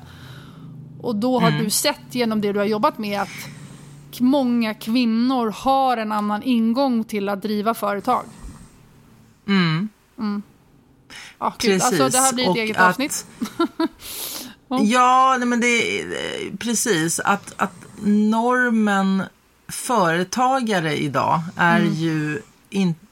Och 1.00 1.16
då 1.16 1.40
har 1.40 1.48
mm. 1.48 1.64
du 1.64 1.70
sett 1.70 2.14
genom 2.14 2.40
det 2.40 2.52
du 2.52 2.58
har 2.58 2.66
jobbat 2.66 2.98
med 2.98 3.20
att 3.20 3.28
många 4.20 4.74
kvinnor 4.74 5.50
har 5.50 5.96
en 5.96 6.12
annan 6.12 6.42
ingång 6.42 7.04
till 7.04 7.28
att 7.28 7.42
driva 7.42 7.74
företag. 7.74 8.24
Mm. 9.46 9.88
mm. 10.18 10.42
Ah, 11.38 11.50
precis. 11.50 11.84
Alltså, 11.84 12.08
det 12.08 12.18
här 12.18 12.32
blir 12.32 12.44
ett 12.44 12.50
och 12.50 12.56
eget 12.56 12.76
att, 12.76 12.88
avsnitt. 12.88 13.26
ja, 14.82 15.38
men 15.38 15.60
det 15.60 16.00
är 16.00 16.56
precis. 16.56 17.20
Att, 17.20 17.54
att 17.56 17.86
normen 18.02 19.22
företagare 19.68 20.96
idag 20.96 21.40
är 21.56 21.80
mm. 21.80 21.92
ju 21.92 22.42
inte 22.70 23.03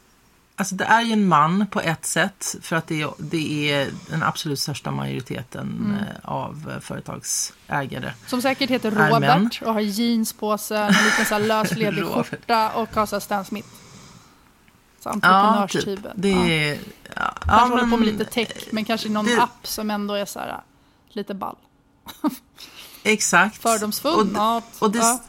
Alltså 0.62 0.74
det 0.74 0.84
är 0.84 1.02
ju 1.02 1.12
en 1.12 1.28
man 1.28 1.66
på 1.66 1.80
ett 1.80 2.06
sätt 2.06 2.54
för 2.62 2.76
att 2.76 2.86
det 2.86 3.02
är, 3.02 3.10
det 3.18 3.72
är 3.72 3.90
den 4.10 4.22
absolut 4.22 4.58
största 4.58 4.90
majoriteten 4.90 5.60
mm. 5.60 5.96
Eh, 5.96 6.30
av 6.30 6.80
företagsägare. 6.80 8.12
Som 8.26 8.42
säkert 8.42 8.70
heter 8.70 8.90
Robert 8.90 9.62
och 9.62 9.74
har 9.74 9.80
jeans 9.80 10.32
på 10.32 10.58
sig, 10.58 10.76
en 10.76 10.86
liten 10.86 11.24
så 11.24 11.34
här 11.34 11.40
lösledig 11.40 12.04
skjorta 12.14 12.70
och 12.70 12.94
har 12.94 13.06
så 13.06 13.20
Stan 13.20 13.44
Smith. 13.44 13.68
Så 15.00 15.08
entreprenörstypen. 15.08 16.02
Ja, 16.04 16.10
typ. 16.10 16.22
Det 16.22 16.68
är, 16.68 16.72
ja. 16.72 16.78
ja 17.16 17.34
kanske 17.44 17.68
håller 17.70 17.90
på 17.90 17.96
med 17.96 18.06
lite 18.06 18.24
tech, 18.24 18.68
men 18.70 18.84
kanske 18.84 19.08
någon 19.08 19.26
det, 19.26 19.42
app 19.42 19.66
som 19.66 19.90
ändå 19.90 20.14
är 20.14 20.24
så 20.24 20.38
här 20.38 20.60
lite 21.08 21.34
ball. 21.34 21.56
Exakt. 23.02 23.62
Fördomsfull. 23.62 24.36
Och, 24.36 24.62
och 24.78 24.90
det, 24.90 24.98
ja. 24.98 25.20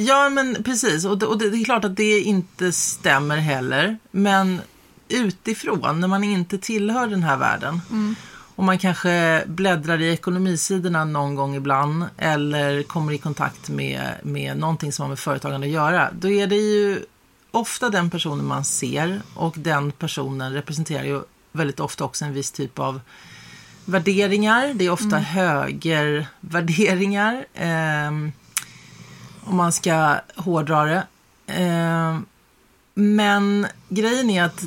Ja, 0.00 0.28
men 0.28 0.62
precis. 0.62 1.04
Och 1.04 1.18
det, 1.18 1.26
och 1.26 1.38
det, 1.38 1.44
är 1.44 1.64
klart 1.64 1.84
att 1.84 1.96
det 1.96 2.20
inte 2.20 2.72
stämmer 2.72 3.36
heller. 3.36 3.98
Men 4.10 4.60
utifrån, 5.08 6.00
när 6.00 6.08
man 6.08 6.24
inte 6.24 6.58
tillhör 6.58 7.06
den 7.06 7.22
här 7.22 7.36
världen 7.36 7.80
mm. 7.90 8.16
och 8.54 8.64
man 8.64 8.78
kanske 8.78 9.44
bläddrar 9.46 10.00
i 10.00 10.12
ekonomisidorna 10.12 11.04
någon 11.04 11.34
gång 11.34 11.54
ibland 11.54 12.04
eller 12.16 12.82
kommer 12.82 13.12
i 13.12 13.18
kontakt 13.18 13.68
med, 13.68 14.14
med 14.22 14.58
någonting 14.58 14.92
som 14.92 15.02
har 15.02 15.08
med 15.08 15.18
företagande 15.18 15.66
att 15.66 15.72
göra, 15.72 16.10
då 16.12 16.30
är 16.30 16.46
det 16.46 16.56
ju 16.56 17.04
ofta 17.50 17.90
den 17.90 18.10
personen 18.10 18.46
man 18.46 18.64
ser 18.64 19.20
och 19.34 19.54
den 19.56 19.92
personen 19.92 20.52
representerar 20.52 21.04
ju 21.04 21.22
väldigt 21.52 21.80
ofta 21.80 22.04
också 22.04 22.24
en 22.24 22.32
viss 22.32 22.50
typ 22.50 22.78
av 22.78 23.00
värderingar. 23.84 24.74
Det 24.74 24.84
är 24.84 24.90
ofta 24.90 25.16
mm. 25.16 25.24
högervärderingar. 25.24 27.44
Eh, 27.54 28.10
om 29.48 29.56
man 29.56 29.72
ska 29.72 30.20
hårdra 30.36 30.84
det. 30.84 31.06
Eh, 31.46 32.18
men 32.94 33.66
grejen 33.88 34.30
är 34.30 34.42
att 34.42 34.64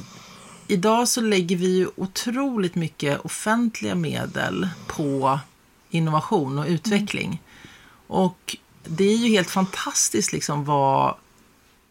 idag 0.68 1.08
så 1.08 1.22
lägger 1.22 1.56
vi 1.56 1.78
ju 1.78 1.88
otroligt 1.96 2.76
mycket 2.76 3.20
offentliga 3.20 3.96
medel 3.96 4.70
på 4.88 5.40
innovation 5.90 6.60
och 6.60 6.68
utveckling. 6.68 7.28
Mm. 7.28 7.40
Och 8.08 8.58
det 8.84 9.04
är 9.04 9.18
ju 9.18 9.30
helt 9.30 9.50
fantastiskt 9.50 10.34
liksom 10.34 10.66
vad 10.66 11.16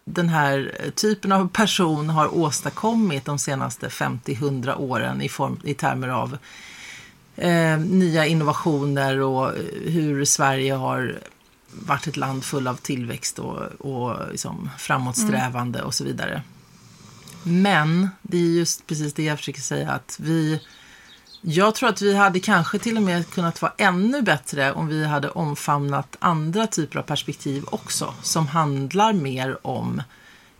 den 0.05 0.29
här 0.29 0.75
typen 0.95 1.33
av 1.33 1.49
person 1.49 2.11
har 2.11 2.35
åstadkommit 2.35 3.25
de 3.25 3.39
senaste 3.39 3.89
50-100 3.89 4.79
åren 4.79 5.23
i, 5.23 5.29
form, 5.29 5.61
i 5.65 5.75
termer 5.75 6.09
av 6.09 6.39
eh, 7.37 7.79
nya 7.79 8.27
innovationer 8.27 9.21
och 9.21 9.49
eh, 9.49 9.63
hur 9.85 10.25
Sverige 10.25 10.75
har 10.75 11.19
varit 11.73 12.07
ett 12.07 12.17
land 12.17 12.45
full 12.45 12.69
av 12.69 12.77
tillväxt 12.77 13.39
och, 13.39 13.63
och 13.63 14.31
liksom 14.31 14.71
framåtsträvande 14.79 15.79
mm. 15.79 15.87
och 15.87 15.95
så 15.95 16.05
vidare. 16.05 16.43
Men 17.43 18.09
det 18.23 18.37
är 18.37 18.41
just 18.41 18.87
precis 18.87 19.15
det 19.15 19.23
jag 19.23 19.39
försöker 19.39 19.61
säga 19.61 19.91
att 19.91 20.17
vi 20.21 20.61
Jag 21.43 21.75
tror 21.75 21.89
att 21.89 22.03
vi 22.03 22.17
hade 22.17 22.41
kanske 22.41 22.79
till 22.79 22.97
och 22.97 23.03
med 23.03 23.31
kunnat 23.31 23.63
vara 23.63 23.73
ännu 23.77 24.23
bättre 24.23 24.73
om 24.73 24.87
vi 24.87 25.07
hade 25.07 25.31
omfamnat 25.31 26.17
andra 26.19 26.67
typer 26.67 26.99
av 26.99 27.03
perspektiv 27.03 27.65
också, 27.67 28.15
som 28.23 28.47
handlar 28.47 29.13
mer 29.13 29.67
om 29.67 30.03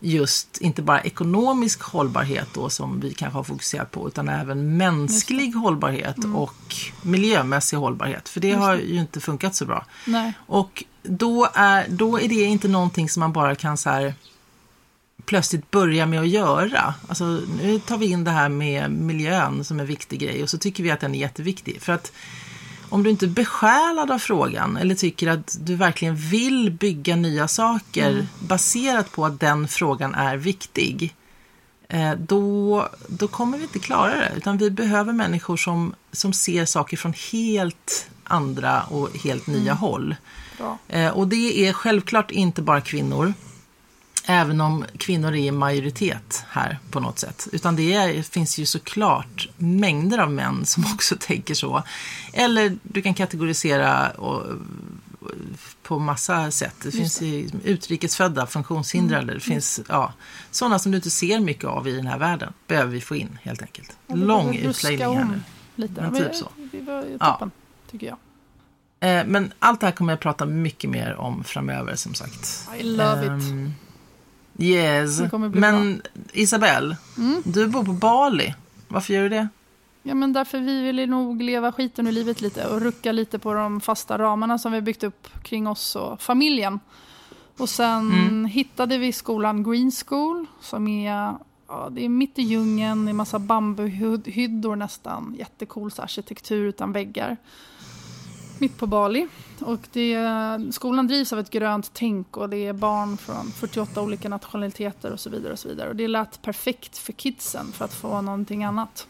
just 0.03 0.57
inte 0.57 0.81
bara 0.81 1.01
ekonomisk 1.01 1.81
hållbarhet 1.81 2.47
då 2.53 2.69
som 2.69 2.99
vi 2.99 3.13
kanske 3.13 3.37
har 3.37 3.43
fokuserat 3.43 3.91
på 3.91 4.07
utan 4.07 4.29
även 4.29 4.77
mänsklig 4.77 5.53
hållbarhet 5.53 6.17
mm. 6.17 6.35
och 6.35 6.75
miljömässig 7.01 7.77
hållbarhet. 7.77 8.29
För 8.29 8.39
det 8.39 8.51
har 8.51 8.75
ju 8.75 8.95
inte 8.95 9.19
funkat 9.19 9.55
så 9.55 9.65
bra. 9.65 9.85
Nej. 10.05 10.33
Och 10.47 10.83
då 11.03 11.49
är, 11.53 11.85
då 11.89 12.19
är 12.19 12.27
det 12.27 12.43
inte 12.43 12.67
någonting 12.67 13.09
som 13.09 13.19
man 13.19 13.33
bara 13.33 13.55
kan 13.55 13.77
så 13.77 13.89
här 13.89 14.13
plötsligt 15.25 15.71
börja 15.71 16.05
med 16.05 16.19
att 16.19 16.27
göra. 16.27 16.93
Alltså, 17.07 17.41
nu 17.61 17.79
tar 17.79 17.97
vi 17.97 18.05
in 18.05 18.23
det 18.23 18.31
här 18.31 18.49
med 18.49 18.91
miljön 18.91 19.63
som 19.63 19.79
en 19.79 19.85
viktig 19.85 20.19
grej 20.19 20.43
och 20.43 20.49
så 20.49 20.57
tycker 20.57 20.83
vi 20.83 20.91
att 20.91 20.99
den 20.99 21.15
är 21.15 21.19
jätteviktig. 21.19 21.81
För 21.81 21.93
att 21.93 22.11
om 22.89 23.03
du 23.03 23.09
inte 23.09 23.25
är 23.25 23.29
besjälad 23.29 24.11
av 24.11 24.19
frågan 24.19 24.77
eller 24.77 24.95
tycker 24.95 25.27
att 25.27 25.57
du 25.61 25.75
verkligen 25.75 26.15
vill 26.15 26.71
bygga 26.71 27.15
nya 27.15 27.47
saker 27.47 28.09
mm. 28.11 28.27
baserat 28.39 29.11
på 29.11 29.25
att 29.25 29.39
den 29.39 29.67
frågan 29.67 30.15
är 30.15 30.37
viktig, 30.37 31.15
eh, 31.89 32.11
då, 32.11 32.87
då 33.07 33.27
kommer 33.27 33.57
vi 33.57 33.63
inte 33.63 33.79
klara 33.79 34.15
det. 34.15 34.31
Utan 34.37 34.57
vi 34.57 34.71
behöver 34.71 35.13
människor 35.13 35.57
som, 35.57 35.93
som 36.11 36.33
ser 36.33 36.65
saker 36.65 36.97
från 36.97 37.13
helt 37.31 38.09
andra 38.23 38.83
och 38.83 39.09
helt 39.23 39.47
nya 39.47 39.71
mm. 39.71 39.77
håll. 39.77 40.15
Bra. 40.61 40.77
Eh, 40.87 41.09
och 41.09 41.27
det 41.27 41.67
är 41.67 41.73
självklart 41.73 42.31
inte 42.31 42.61
bara 42.61 42.81
kvinnor. 42.81 43.33
Även 44.25 44.61
om 44.61 44.85
kvinnor 44.97 45.31
är 45.31 45.35
i 45.35 45.51
majoritet 45.51 46.43
här 46.49 46.79
på 46.91 46.99
något 46.99 47.19
sätt. 47.19 47.47
Utan 47.51 47.75
det 47.75 47.93
är, 47.93 48.23
finns 48.23 48.57
ju 48.57 48.65
såklart 48.65 49.49
mängder 49.57 50.17
av 50.17 50.31
män 50.31 50.65
som 50.65 50.85
också 50.93 51.15
tänker 51.19 51.53
så. 51.53 51.83
Eller 52.33 52.77
du 52.83 53.01
kan 53.01 53.13
kategorisera 53.13 54.09
och, 54.09 54.45
på 55.83 55.99
massa 55.99 56.51
sätt. 56.51 56.75
Det 56.83 56.91
finns 56.91 57.19
det. 57.19 57.45
utrikesfödda, 57.63 58.47
funktionshindrade. 58.47 59.23
Mm. 59.23 59.35
Det 59.35 59.39
finns 59.39 59.81
ja, 59.89 60.13
sådana 60.51 60.79
som 60.79 60.91
du 60.91 60.95
inte 60.95 61.09
ser 61.09 61.39
mycket 61.39 61.65
av 61.65 61.87
i 61.87 61.91
den 61.91 62.07
här 62.07 62.17
världen. 62.17 62.53
Behöver 62.67 62.91
vi 62.91 63.01
få 63.01 63.15
in 63.15 63.37
helt 63.41 63.61
enkelt. 63.61 63.97
Lång 64.07 64.55
utläggning 64.55 65.17
här 65.17 65.25
nu. 65.25 65.41
Lite. 65.75 66.01
Men 66.01 66.15
typ 66.15 66.35
så. 66.35 66.49
Det 66.71 66.81
var 66.81 67.01
toppen, 67.01 67.17
ja. 67.19 67.49
tycker 67.91 68.07
jag. 68.07 68.17
Eh, 69.01 69.25
men 69.25 69.53
allt 69.59 69.79
det 69.79 69.85
här 69.85 69.93
kommer 69.93 70.13
jag 70.13 70.19
prata 70.19 70.45
mycket 70.45 70.89
mer 70.89 71.15
om 71.15 71.43
framöver 71.43 71.95
som 71.95 72.13
sagt. 72.13 72.69
I 72.79 72.83
love 72.83 73.27
um, 73.27 73.37
it. 73.37 73.43
Ehm, 73.51 73.73
Yes. 74.57 75.21
Men 75.53 76.01
Isabelle, 76.33 76.97
mm? 77.17 77.41
du 77.45 77.67
bor 77.67 77.83
på 77.83 77.93
Bali. 77.93 78.53
Varför 78.87 79.13
gör 79.13 79.23
du 79.23 79.29
det? 79.29 79.47
Ja, 80.03 80.15
men 80.15 80.33
därför 80.33 80.59
vi 80.59 80.81
vill 80.81 81.09
nog 81.09 81.41
leva 81.41 81.71
skiten 81.71 82.07
ur 82.07 82.11
livet 82.11 82.41
lite 82.41 82.67
och 82.67 82.81
rucka 82.81 83.11
lite 83.11 83.39
på 83.39 83.53
de 83.53 83.81
fasta 83.81 84.17
ramarna 84.17 84.57
som 84.57 84.71
vi 84.71 84.81
byggt 84.81 85.03
upp 85.03 85.27
kring 85.43 85.67
oss 85.67 85.95
och 85.95 86.21
familjen. 86.21 86.79
Och 87.57 87.69
sen 87.69 88.11
mm. 88.11 88.45
hittade 88.45 88.97
vi 88.97 89.11
skolan 89.11 89.63
Green 89.63 89.91
School 89.91 90.45
som 90.61 90.87
är, 90.87 91.35
ja, 91.67 91.89
det 91.91 92.05
är 92.05 92.09
mitt 92.09 92.39
i 92.39 92.41
djungeln, 92.41 93.05
det 93.05 93.11
är 93.11 93.13
massa 93.13 93.39
bambuhyddor 93.39 94.75
nästan, 94.75 95.35
jättecool 95.39 95.91
arkitektur 95.97 96.65
utan 96.65 96.91
väggar 96.91 97.37
mitt 98.61 98.77
på 98.77 98.87
Bali. 98.87 99.27
Och 99.59 99.79
det, 99.91 100.17
skolan 100.71 101.07
drivs 101.07 101.33
av 101.33 101.39
ett 101.39 101.49
grönt 101.49 101.91
tänk 101.93 102.37
och 102.37 102.49
det 102.49 102.57
är 102.57 102.73
barn 102.73 103.17
från 103.17 103.51
48 103.51 104.01
olika 104.01 104.29
nationaliteter 104.29 105.11
och 105.11 105.19
så 105.19 105.29
vidare. 105.29 105.53
Och 105.53 105.59
så 105.59 105.67
vidare. 105.67 105.89
Och 105.89 105.95
det 105.95 106.07
lät 106.07 106.41
perfekt 106.41 106.97
för 106.97 107.13
kidsen 107.13 107.71
för 107.71 107.85
att 107.85 107.93
få 107.93 108.21
någonting 108.21 108.63
annat. 108.63 109.07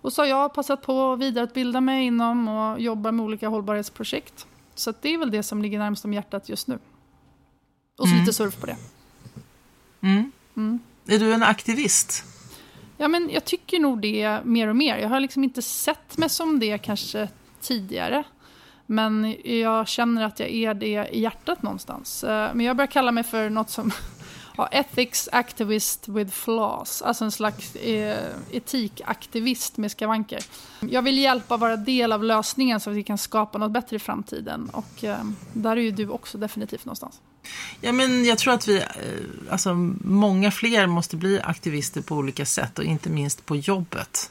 Och 0.00 0.12
så 0.12 0.22
har 0.22 0.26
jag 0.26 0.54
passat 0.54 0.82
på 0.82 1.12
att 1.12 1.18
vidareutbilda 1.18 1.80
mig 1.80 2.06
inom 2.06 2.48
och 2.48 2.80
jobba 2.80 3.12
med 3.12 3.24
olika 3.24 3.48
hållbarhetsprojekt. 3.48 4.46
Så 4.74 4.94
det 5.00 5.14
är 5.14 5.18
väl 5.18 5.30
det 5.30 5.42
som 5.42 5.62
ligger 5.62 5.78
närmast 5.78 6.04
om 6.04 6.12
hjärtat 6.12 6.48
just 6.48 6.68
nu. 6.68 6.78
Och 7.98 8.08
så 8.08 8.14
mm. 8.14 8.20
lite 8.20 8.32
surf 8.32 8.60
på 8.60 8.66
det. 8.66 8.76
Mm. 10.00 10.32
Mm. 10.56 10.78
Är 11.06 11.18
du 11.18 11.32
en 11.32 11.42
aktivist? 11.42 12.24
Ja, 12.96 13.08
men 13.08 13.30
jag 13.30 13.44
tycker 13.44 13.80
nog 13.80 14.00
det 14.00 14.40
mer 14.44 14.68
och 14.68 14.76
mer. 14.76 14.96
Jag 14.96 15.08
har 15.08 15.20
liksom 15.20 15.44
inte 15.44 15.62
sett 15.62 16.18
mig 16.18 16.28
som 16.28 16.60
det 16.60 16.78
kanske 16.78 17.28
tidigare. 17.60 18.24
Men 18.86 19.36
jag 19.44 19.88
känner 19.88 20.24
att 20.24 20.40
jag 20.40 20.50
är 20.50 20.74
det 20.74 21.08
i 21.12 21.20
hjärtat 21.20 21.62
någonstans. 21.62 22.24
Eh, 22.24 22.54
men 22.54 22.66
jag 22.66 22.76
börjar 22.76 22.90
kalla 22.90 23.12
mig 23.12 23.24
för 23.24 23.50
något 23.50 23.70
som 23.70 23.92
ja, 24.56 24.68
ethics 24.72 25.28
activist 25.32 26.08
with 26.08 26.32
flaws. 26.32 27.02
Alltså 27.02 27.24
en 27.24 27.32
slags 27.32 27.76
eh, 27.76 28.26
etikaktivist 28.50 29.76
med 29.76 29.90
skavanker. 29.90 30.44
Jag 30.80 31.02
vill 31.02 31.18
hjälpa 31.18 31.56
vara 31.56 31.76
del 31.76 32.12
av 32.12 32.24
lösningen 32.24 32.80
så 32.80 32.90
att 32.90 32.96
vi 32.96 33.02
kan 33.02 33.18
skapa 33.18 33.58
något 33.58 33.72
bättre 33.72 33.96
i 33.96 33.98
framtiden. 33.98 34.70
Och 34.72 35.04
eh, 35.04 35.24
där 35.52 35.76
är 35.76 35.80
ju 35.80 35.90
du 35.90 36.08
också 36.08 36.38
definitivt 36.38 36.84
någonstans. 36.84 37.20
Ja, 37.80 37.92
men 37.92 38.24
jag 38.24 38.38
tror 38.38 38.54
att 38.54 38.68
vi, 38.68 38.76
eh, 38.76 38.84
alltså 39.50 39.74
många 40.04 40.50
fler 40.50 40.86
måste 40.86 41.16
bli 41.16 41.40
aktivister 41.40 42.02
på 42.02 42.14
olika 42.14 42.46
sätt 42.46 42.78
och 42.78 42.84
inte 42.84 43.10
minst 43.10 43.46
på 43.46 43.56
jobbet. 43.56 44.30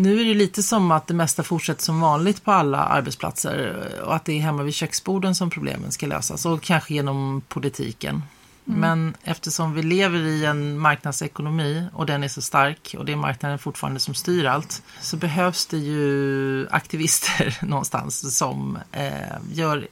Nu 0.00 0.20
är 0.20 0.24
det 0.24 0.34
lite 0.34 0.62
som 0.62 0.90
att 0.90 1.06
det 1.06 1.14
mesta 1.14 1.42
fortsätter 1.42 1.82
som 1.82 2.00
vanligt 2.00 2.44
på 2.44 2.52
alla 2.52 2.78
arbetsplatser 2.78 3.88
och 4.04 4.14
att 4.14 4.24
det 4.24 4.32
är 4.32 4.40
hemma 4.40 4.62
vid 4.62 4.74
köksborden 4.74 5.34
som 5.34 5.50
problemen 5.50 5.92
ska 5.92 6.06
lösas 6.06 6.46
och 6.46 6.62
kanske 6.62 6.94
genom 6.94 7.42
politiken. 7.48 8.22
Mm. 8.66 8.80
Men 8.80 9.14
eftersom 9.22 9.74
vi 9.74 9.82
lever 9.82 10.18
i 10.18 10.44
en 10.44 10.78
marknadsekonomi 10.78 11.86
och 11.92 12.06
den 12.06 12.24
är 12.24 12.28
så 12.28 12.42
stark 12.42 12.94
och 12.98 13.04
det 13.04 13.12
är 13.12 13.16
marknaden 13.16 13.58
fortfarande 13.58 14.00
som 14.00 14.14
styr 14.14 14.44
allt 14.44 14.82
så 15.00 15.16
behövs 15.16 15.66
det 15.66 15.78
ju 15.78 16.68
aktivister 16.70 17.58
någonstans 17.66 18.38
som 18.38 18.78
eh, 18.92 19.12
gör, 19.52 19.88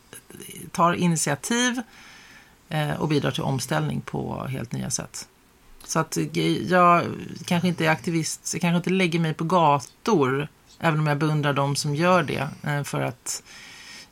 tar 0.73 0.92
initiativ 0.92 1.83
eh, 2.69 2.95
och 3.01 3.09
bidrar 3.09 3.31
till 3.31 3.42
omställning 3.42 4.01
på 4.01 4.45
helt 4.45 4.73
nya 4.73 4.90
sätt. 4.90 5.29
Så 5.87 5.99
att 5.99 6.16
eh, 6.16 6.49
jag 6.62 7.05
kanske 7.44 7.68
inte 7.68 7.87
är 7.87 7.90
aktivist, 7.90 8.51
jag 8.55 8.61
kanske 8.61 8.77
inte 8.77 8.90
lägger 8.90 9.18
mig 9.18 9.35
på 9.35 9.44
gator, 9.44 10.49
även 10.79 11.01
om 11.01 11.07
jag 11.07 11.18
beundrar 11.18 11.53
de 11.53 11.77
som 11.77 11.94
gör 11.94 12.22
det 12.22 12.49
eh, 12.62 12.83
för 12.83 13.01
att 13.01 13.42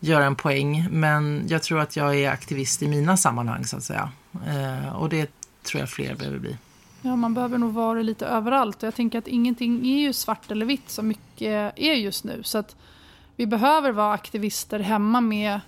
göra 0.00 0.24
en 0.24 0.36
poäng. 0.36 0.88
Men 0.90 1.44
jag 1.48 1.62
tror 1.62 1.80
att 1.80 1.96
jag 1.96 2.16
är 2.16 2.30
aktivist 2.30 2.82
i 2.82 2.88
mina 2.88 3.16
sammanhang 3.16 3.64
så 3.64 3.76
att 3.76 3.84
säga. 3.84 4.12
Eh, 4.46 4.96
och 4.96 5.08
det 5.08 5.30
tror 5.62 5.80
jag 5.80 5.90
fler 5.90 6.14
behöver 6.14 6.38
bli. 6.38 6.56
Ja, 7.02 7.16
man 7.16 7.34
behöver 7.34 7.58
nog 7.58 7.72
vara 7.72 8.02
lite 8.02 8.26
överallt. 8.26 8.82
Jag 8.82 8.94
tänker 8.94 9.18
att 9.18 9.28
ingenting 9.28 9.86
är 9.86 9.98
ju 9.98 10.12
svart 10.12 10.50
eller 10.50 10.66
vitt 10.66 10.90
så 10.90 11.02
mycket 11.02 11.72
är 11.76 11.94
just 11.94 12.24
nu. 12.24 12.42
Så 12.42 12.58
att 12.58 12.76
vi 13.36 13.46
behöver 13.46 13.92
vara 13.92 14.12
aktivister 14.12 14.78
hemma 14.78 15.20
med 15.20 15.60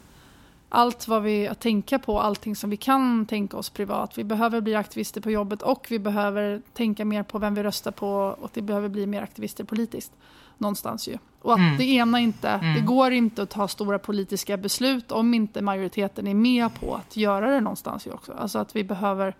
allt 0.68 1.08
vad 1.08 1.22
vi 1.22 1.50
tänka 1.58 1.98
på, 1.98 2.20
allting 2.20 2.56
som 2.56 2.70
vi 2.70 2.76
kan 2.76 3.26
tänka 3.26 3.56
oss 3.56 3.70
privat. 3.70 4.18
Vi 4.18 4.24
behöver 4.24 4.60
bli 4.60 4.74
aktivister 4.74 5.20
på 5.20 5.30
jobbet 5.30 5.62
och 5.62 5.86
vi 5.90 5.98
behöver 5.98 6.62
tänka 6.72 7.04
mer 7.04 7.22
på 7.22 7.38
vem 7.38 7.54
vi 7.54 7.62
röstar 7.62 7.90
på 7.90 8.08
och 8.40 8.50
det 8.54 8.62
behöver 8.62 8.88
bli 8.88 9.06
mer 9.06 9.22
aktivister 9.22 9.64
politiskt. 9.64 10.12
Någonstans 10.58 11.08
ju. 11.08 11.18
Och 11.42 11.52
att 11.52 11.58
mm. 11.58 11.76
det 11.76 11.84
ena 11.84 12.20
inte, 12.20 12.48
mm. 12.48 12.74
det 12.74 12.80
går 12.80 13.12
inte 13.12 13.42
att 13.42 13.50
ta 13.50 13.68
stora 13.68 13.98
politiska 13.98 14.56
beslut 14.56 15.12
om 15.12 15.34
inte 15.34 15.62
majoriteten 15.62 16.26
är 16.26 16.34
med 16.34 16.80
på 16.80 16.94
att 16.94 17.16
göra 17.16 17.50
det 17.50 17.60
någonstans 17.60 18.06
ju 18.06 18.10
också. 18.10 18.32
Alltså 18.32 18.58
att 18.58 18.76
vi 18.76 18.84
behöver 18.84 19.34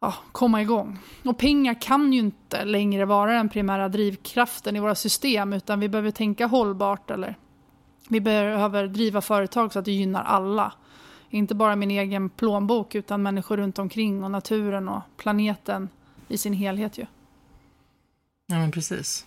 ja, 0.00 0.14
komma 0.32 0.62
igång. 0.62 0.98
Och 1.24 1.38
pengar 1.38 1.80
kan 1.80 2.12
ju 2.12 2.18
inte 2.18 2.64
längre 2.64 3.04
vara 3.04 3.32
den 3.32 3.48
primära 3.48 3.88
drivkraften 3.88 4.76
i 4.76 4.80
våra 4.80 4.94
system 4.94 5.52
utan 5.52 5.80
vi 5.80 5.88
behöver 5.88 6.10
tänka 6.10 6.46
hållbart 6.46 7.10
eller 7.10 7.36
vi 8.08 8.20
behöver 8.20 8.86
driva 8.86 9.20
företag 9.20 9.72
så 9.72 9.78
att 9.78 9.84
det 9.84 9.92
gynnar 9.92 10.24
alla. 10.24 10.72
Inte 11.30 11.54
bara 11.54 11.76
min 11.76 11.90
egen 11.90 12.28
plånbok 12.28 12.94
utan 12.94 13.22
människor 13.22 13.56
runt 13.56 13.78
omkring 13.78 14.24
och 14.24 14.30
naturen 14.30 14.88
och 14.88 15.02
planeten 15.16 15.88
i 16.28 16.38
sin 16.38 16.52
helhet 16.52 16.98
ju. 16.98 17.06
Ja 18.46 18.58
men 18.58 18.70
precis. 18.70 19.26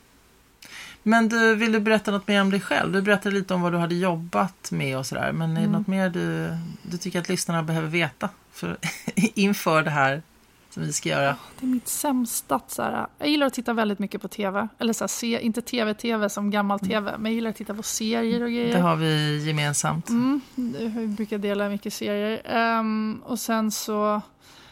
Men 1.03 1.29
du, 1.29 1.55
vill 1.55 1.71
du 1.71 1.79
berätta 1.79 2.11
något 2.11 2.27
mer 2.27 2.41
om 2.41 2.51
dig 2.51 2.61
själv? 2.61 2.91
Du 2.91 3.01
berättade 3.01 3.35
lite 3.35 3.53
om 3.53 3.61
vad 3.61 3.71
du 3.71 3.77
hade 3.77 3.95
jobbat 3.95 4.71
med 4.71 4.97
och 4.97 5.05
sådär. 5.05 5.31
Men 5.31 5.51
är 5.51 5.55
det 5.55 5.59
mm. 5.61 5.71
något 5.71 5.87
mer 5.87 6.09
du, 6.09 6.57
du 6.83 6.97
tycker 6.97 7.19
att 7.19 7.29
lyssnarna 7.29 7.63
behöver 7.63 7.87
veta 7.87 8.29
för, 8.51 8.77
inför 9.15 9.83
det 9.83 9.89
här 9.89 10.21
som 10.69 10.83
vi 10.83 10.93
ska 10.93 11.09
göra. 11.09 11.35
Det 11.59 11.65
är 11.65 11.69
mitt 11.69 11.87
sämsta. 11.87 12.61
Så 12.67 12.81
här, 12.81 13.07
jag 13.17 13.29
gillar 13.29 13.47
att 13.47 13.53
titta 13.53 13.73
väldigt 13.73 13.99
mycket 13.99 14.21
på 14.21 14.27
tv. 14.27 14.67
Eller 14.79 14.93
så 14.93 15.03
här, 15.03 15.07
se, 15.07 15.39
inte 15.41 15.61
tv-tv 15.61 16.29
som 16.29 16.51
gammal 16.51 16.79
tv, 16.79 17.09
mm. 17.09 17.21
men 17.21 17.31
jag 17.31 17.35
gillar 17.35 17.49
att 17.49 17.55
titta 17.55 17.73
på 17.73 17.83
serier 17.83 18.41
och 18.41 18.49
grejer. 18.49 18.75
Det 18.75 18.81
har 18.81 18.95
vi 18.95 19.43
gemensamt. 19.47 20.09
Mm, 20.09 20.41
vi 20.55 21.07
brukar 21.07 21.37
dela 21.37 21.69
mycket 21.69 21.93
serier. 21.93 22.77
Um, 22.79 23.21
och 23.25 23.39
sen 23.39 23.71
så 23.71 24.21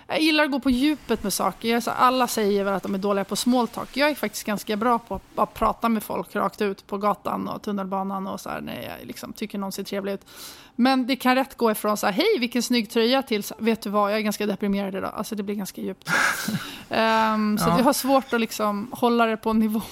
Jag 0.08 0.22
gillar 0.22 0.44
att 0.44 0.52
gå 0.52 0.60
på 0.60 0.70
djupet 0.70 1.24
med 1.24 1.34
saker. 1.34 1.70
Jag, 1.70 1.84
så, 1.84 1.92
alla 1.92 2.28
säger 2.28 2.64
väl 2.64 2.74
att 2.74 2.84
de 2.84 2.94
är 2.94 3.00
dåliga 3.00 3.24
på 3.26 3.36
small 3.36 3.68
talk. 3.68 3.98
Jag 3.98 4.10
är 4.10 4.16
faktiskt 4.16 4.44
ganska 4.44 4.76
bra 4.76 5.00
på 5.00 5.16
att 5.16 5.36
bara 5.36 5.46
prata 5.46 5.90
med 5.90 6.04
folk 6.04 6.36
rakt 6.36 6.62
ut 6.62 6.88
på 6.88 6.98
gatan 6.98 7.48
och 7.48 7.62
tunnelbanan 7.62 8.28
och 8.28 8.40
så 8.42 8.50
här, 8.50 8.62
när 8.62 8.82
jag 8.82 9.08
liksom, 9.08 9.34
tycker 9.34 9.58
någon 9.58 9.72
ser 9.72 9.84
trevlig 9.84 10.14
ut. 10.14 10.22
Men 10.76 11.08
det 11.08 11.16
kan 11.16 11.36
rätt 11.36 11.58
gå 11.58 11.72
ifrån 11.72 11.98
så 11.98 12.06
här, 12.06 12.14
hej 12.14 12.40
vilken 12.40 12.64
snygg 12.64 12.90
tröja 12.90 13.22
till, 13.22 13.44
så, 13.44 13.56
vet 13.58 13.82
du 13.82 13.90
vad, 13.90 14.12
jag 14.12 14.18
är 14.18 14.22
ganska 14.22 14.46
deprimerad 14.46 14.96
idag. 14.96 15.14
Alltså 15.16 15.36
det 15.36 15.44
blir 15.44 15.56
ganska 15.56 15.82
djupt. 15.82 16.10
um, 16.90 17.58
så 17.58 17.70
ja. 17.70 17.78
jag 17.78 17.84
har 17.84 17.94
svårt 17.94 18.34
att 18.34 18.42
liksom 18.42 18.88
hålla 18.92 19.26
det 19.26 19.38
på 19.38 19.54
nivån 19.54 19.84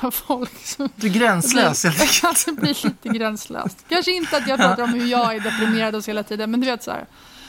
där 0.00 0.10
folk... 0.10 0.52
Du 0.94 1.06
är 1.06 1.12
gränslös 1.12 1.84
helt 1.84 2.00
enkelt. 2.24 2.46
det 2.46 2.52
blir 2.52 2.84
lite 2.84 3.08
gränslöst. 3.08 3.84
Kanske 3.88 4.12
inte 4.12 4.36
att 4.36 4.48
jag 4.48 4.58
pratar 4.58 4.82
om 4.82 4.90
hur 4.94 5.06
jag 5.06 5.34
är 5.34 5.40
deprimerad 5.40 5.94
hos 5.94 6.08
hela 6.08 6.22
tiden, 6.22 6.50
men 6.50 6.60
du 6.60 6.66
vet 6.66 6.82
så 6.82 6.90
här. 6.90 7.06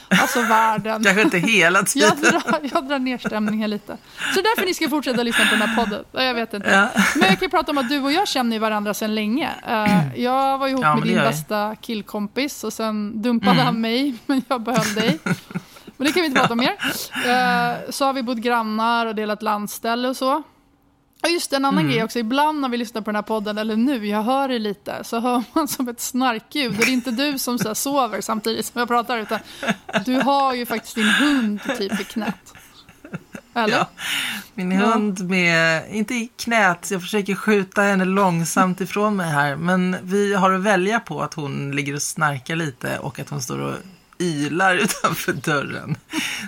Alltså 0.08 0.42
världen. 0.42 1.04
Kanske 1.04 1.22
inte 1.22 1.38
hela 1.38 1.82
tiden. 1.82 2.10
Jag 2.22 2.32
drar, 2.32 2.60
jag 2.72 2.88
drar 2.88 2.98
ner 2.98 3.18
stämningen 3.18 3.70
lite. 3.70 3.96
Så 4.34 4.40
därför 4.40 4.66
ni 4.66 4.74
ska 4.74 4.88
fortsätta 4.88 5.22
lyssna 5.22 5.44
på 5.44 5.50
den 5.50 5.68
här 5.68 5.76
podden. 5.76 6.04
Jag 6.12 6.34
vet 6.34 6.54
inte. 6.54 6.70
Ja. 6.70 7.02
Men 7.14 7.28
jag 7.28 7.40
kan 7.40 7.50
prata 7.50 7.72
om 7.72 7.78
att 7.78 7.88
du 7.88 8.00
och 8.00 8.12
jag 8.12 8.28
känner 8.28 8.58
varandra 8.58 8.94
sedan 8.94 9.14
länge. 9.14 9.50
Uh, 9.68 10.20
jag 10.20 10.58
var 10.58 10.68
ihop 10.68 10.82
ja, 10.82 10.94
med 10.94 11.08
din 11.08 11.16
bästa 11.16 11.76
killkompis 11.76 12.64
och 12.64 12.72
sen 12.72 13.22
dumpade 13.22 13.52
mm. 13.52 13.66
han 13.66 13.80
mig, 13.80 14.14
men 14.26 14.42
jag 14.48 14.60
behöll 14.60 14.94
dig. 14.94 15.18
Men 15.96 16.06
det 16.06 16.12
kan 16.12 16.22
vi 16.22 16.26
inte 16.26 16.40
prata 16.40 16.52
om 16.52 16.58
mer. 16.58 16.72
Uh, 16.72 17.90
så 17.90 18.04
har 18.04 18.12
vi 18.12 18.22
bott 18.22 18.38
grannar 18.38 19.06
och 19.06 19.14
delat 19.14 19.42
landställe 19.42 20.08
och 20.08 20.16
så. 20.16 20.42
Ja, 21.26 21.30
just 21.30 21.52
en 21.52 21.64
annan 21.64 21.78
mm. 21.78 21.92
grej 21.92 22.04
också. 22.04 22.18
Ibland 22.18 22.60
när 22.60 22.68
vi 22.68 22.76
lyssnar 22.76 23.02
på 23.02 23.10
den 23.10 23.14
här 23.14 23.22
podden, 23.22 23.58
eller 23.58 23.76
nu, 23.76 24.06
jag 24.06 24.22
hör 24.22 24.48
det 24.48 24.58
lite, 24.58 25.04
så 25.04 25.20
hör 25.20 25.44
man 25.52 25.68
som 25.68 25.88
ett 25.88 26.00
snarkljud. 26.00 26.70
Och 26.70 26.76
det 26.76 26.90
är 26.90 26.92
inte 26.92 27.10
du 27.10 27.38
som 27.38 27.58
så 27.58 27.74
sover 27.74 28.20
samtidigt 28.20 28.66
som 28.66 28.78
jag 28.78 28.88
pratar, 28.88 29.18
utan 29.18 29.38
du 30.04 30.14
har 30.14 30.54
ju 30.54 30.66
faktiskt 30.66 30.94
din 30.94 31.08
hund 31.08 31.60
typ 31.78 32.00
i 32.00 32.04
knät. 32.04 32.54
Eller? 33.54 33.76
Ja, 33.76 33.88
min 34.54 34.72
hund 34.72 35.30
med, 35.30 35.82
inte 35.90 36.14
i 36.14 36.30
knät, 36.36 36.90
jag 36.90 37.00
försöker 37.00 37.34
skjuta 37.34 37.82
henne 37.82 38.04
långsamt 38.04 38.80
ifrån 38.80 39.16
mig 39.16 39.30
här. 39.30 39.56
Men 39.56 39.96
vi 40.02 40.34
har 40.34 40.52
att 40.52 40.62
välja 40.62 41.00
på 41.00 41.22
att 41.22 41.34
hon 41.34 41.70
ligger 41.70 41.94
och 41.94 42.02
snarkar 42.02 42.56
lite 42.56 42.98
och 42.98 43.18
att 43.18 43.28
hon 43.28 43.42
står 43.42 43.58
och 43.58 43.74
ylar 44.18 44.76
utanför 44.84 45.32
dörren. 45.32 45.96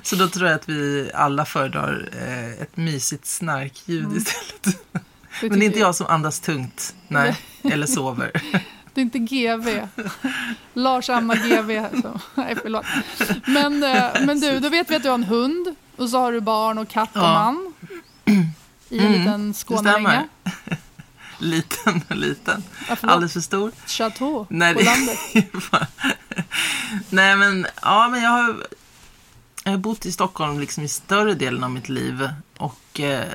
Så 0.03 0.17
då 0.17 0.29
tror 0.29 0.47
jag 0.47 0.57
att 0.57 0.69
vi 0.69 1.11
alla 1.15 1.45
föredrar 1.45 2.09
eh, 2.13 2.63
ett 2.63 2.77
mysigt 2.77 3.27
snarkljud 3.27 4.05
mm. 4.05 4.17
istället. 4.17 4.81
Men 5.41 5.59
det 5.59 5.65
är 5.65 5.67
inte 5.67 5.79
jag 5.79 5.95
som 5.95 6.07
andas 6.07 6.41
tungt, 6.41 6.95
nej, 7.09 7.37
eller 7.63 7.87
sover. 7.87 8.31
Det 8.95 9.01
är 9.01 9.03
inte 9.03 9.19
GV. 9.19 9.89
Lars 10.75 11.11
Amma 11.11 11.35
GV. 11.35 12.01
Så. 12.03 12.21
Nej, 12.35 12.57
förlåt. 12.63 12.87
Men, 13.47 13.83
eh, 13.83 14.27
men 14.27 14.41
du, 14.41 14.59
då 14.59 14.69
vet 14.69 14.91
vi 14.91 14.97
att 14.97 15.03
du 15.03 15.09
har 15.09 15.15
en 15.15 15.25
hund 15.25 15.75
och 15.97 16.11
så 16.11 16.19
har 16.19 16.33
du 16.33 16.41
barn 16.41 16.79
och 16.79 16.89
katt 16.89 17.17
och 17.17 17.23
man. 17.23 17.73
I 18.89 18.99
en 18.99 19.07
mm, 19.07 19.19
liten 19.19 19.55
Skånelänga. 19.55 20.29
Liten 21.43 22.03
och 22.09 22.17
liten. 22.17 22.63
Ja, 22.89 22.97
Alldeles 23.01 23.33
för 23.33 23.41
stor. 23.41 23.73
Chateau 23.87 24.47
Nej, 24.51 24.75
på 24.75 24.81
landet. 24.81 25.19
Nej, 27.11 27.37
men, 27.37 27.67
ja, 27.83 28.09
men 28.09 28.23
jag 28.23 28.31
har, 28.31 28.67
jag 29.65 29.71
har 29.71 29.79
bott 29.79 30.07
i 30.07 30.13
Stockholm 30.13 30.61
liksom 30.61 30.85
i 30.85 30.89
större 30.89 31.35
delen 31.35 31.65
av 31.65 31.71
mitt 31.71 31.89
liv. 31.89 32.29
Och 32.57 33.01
eh, 33.01 33.29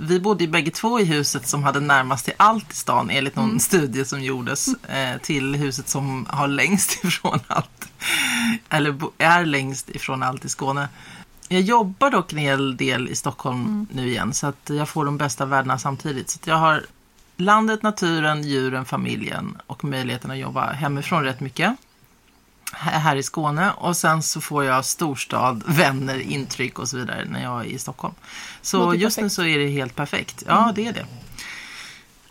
vi 0.00 0.20
bodde 0.20 0.44
ju 0.44 0.50
bägge 0.50 0.70
två 0.70 1.00
i 1.00 1.04
huset 1.04 1.48
som 1.48 1.62
hade 1.62 1.80
närmast 1.80 2.24
till 2.24 2.34
allt 2.36 2.72
i 2.72 2.76
stan 2.76 3.10
enligt 3.10 3.36
någon 3.36 3.44
mm. 3.44 3.60
studie 3.60 4.04
som 4.04 4.22
gjordes 4.22 4.68
eh, 4.88 5.18
till 5.22 5.54
huset 5.54 5.88
som 5.88 6.26
har 6.28 6.48
längst 6.48 7.04
ifrån 7.04 7.40
allt. 7.46 7.88
Eller 8.68 8.96
är 9.18 9.44
längst 9.44 9.90
ifrån 9.90 10.22
allt 10.22 10.44
i 10.44 10.48
Skåne. 10.48 10.88
Jag 11.48 11.60
jobbar 11.60 12.10
dock 12.10 12.32
en 12.32 12.38
hel 12.38 12.76
del 12.76 13.08
i 13.08 13.16
Stockholm 13.16 13.64
mm. 13.64 13.86
nu 13.92 14.08
igen 14.08 14.34
så 14.34 14.46
att 14.46 14.70
jag 14.70 14.88
får 14.88 15.04
de 15.04 15.16
bästa 15.16 15.46
värdena 15.46 15.78
samtidigt. 15.78 16.30
Så 16.30 16.38
jag 16.44 16.56
har 16.56 16.84
landet, 17.40 17.82
naturen, 17.82 18.42
djuren, 18.42 18.84
familjen 18.84 19.58
och 19.66 19.84
möjligheten 19.84 20.30
att 20.30 20.38
jobba 20.38 20.72
hemifrån 20.72 21.24
rätt 21.24 21.40
mycket 21.40 21.76
här 22.72 23.16
i 23.16 23.22
Skåne 23.22 23.72
och 23.72 23.96
sen 23.96 24.22
så 24.22 24.40
får 24.40 24.64
jag 24.64 24.84
storstad, 24.84 25.62
vänner, 25.66 26.20
intryck 26.20 26.78
och 26.78 26.88
så 26.88 26.96
vidare 26.96 27.24
när 27.30 27.42
jag 27.42 27.60
är 27.60 27.64
i 27.64 27.78
Stockholm. 27.78 28.14
Så 28.62 28.94
just 28.94 29.16
perfekt. 29.16 29.22
nu 29.22 29.30
så 29.30 29.44
är 29.44 29.58
det 29.58 29.68
helt 29.68 29.96
perfekt. 29.96 30.42
Ja, 30.46 30.62
mm. 30.62 30.74
det 30.74 30.86
är 30.86 30.92
det. 30.92 31.06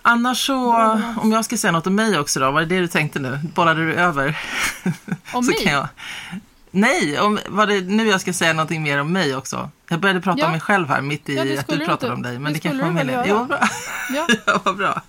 Annars 0.01 0.45
så, 0.45 0.73
om 1.17 1.31
jag 1.31 1.45
ska 1.45 1.57
säga 1.57 1.71
något 1.71 1.87
om 1.87 1.95
mig 1.95 2.19
också 2.19 2.39
då, 2.39 2.51
vad 2.51 2.63
är 2.63 2.67
det 2.67 2.79
du 2.79 2.87
tänkte 2.87 3.19
nu? 3.19 3.39
Bollade 3.55 3.85
du 3.85 3.93
över? 3.93 4.39
Om 5.33 5.45
mig? 5.45 5.63
Jag... 5.65 5.87
Nej, 6.71 7.19
om, 7.19 7.39
var 7.47 7.67
det 7.67 7.81
nu 7.81 8.07
jag 8.07 8.21
ska 8.21 8.33
säga 8.33 8.53
någonting 8.53 8.83
mer 8.83 9.01
om 9.01 9.13
mig 9.13 9.35
också? 9.35 9.69
Jag 9.89 9.99
började 9.99 10.21
prata 10.21 10.39
ja. 10.39 10.45
om 10.45 10.51
mig 10.51 10.61
själv 10.61 10.87
här 10.87 11.01
mitt 11.01 11.29
i 11.29 11.35
ja, 11.35 11.59
att 11.59 11.67
du 11.67 11.85
pratade 11.85 12.13
om 12.13 12.21
dig. 12.21 12.39
Men 12.39 12.53
det, 12.53 12.59
det 12.59 12.59
kanske 12.59 12.83
var 12.83 12.91
meningen. 12.91 13.25
Jo, 13.27 13.45
bra. 13.45 13.59
Ja. 14.13 14.27
ja, 14.45 14.61
vad 14.63 14.77
bra. 14.77 15.01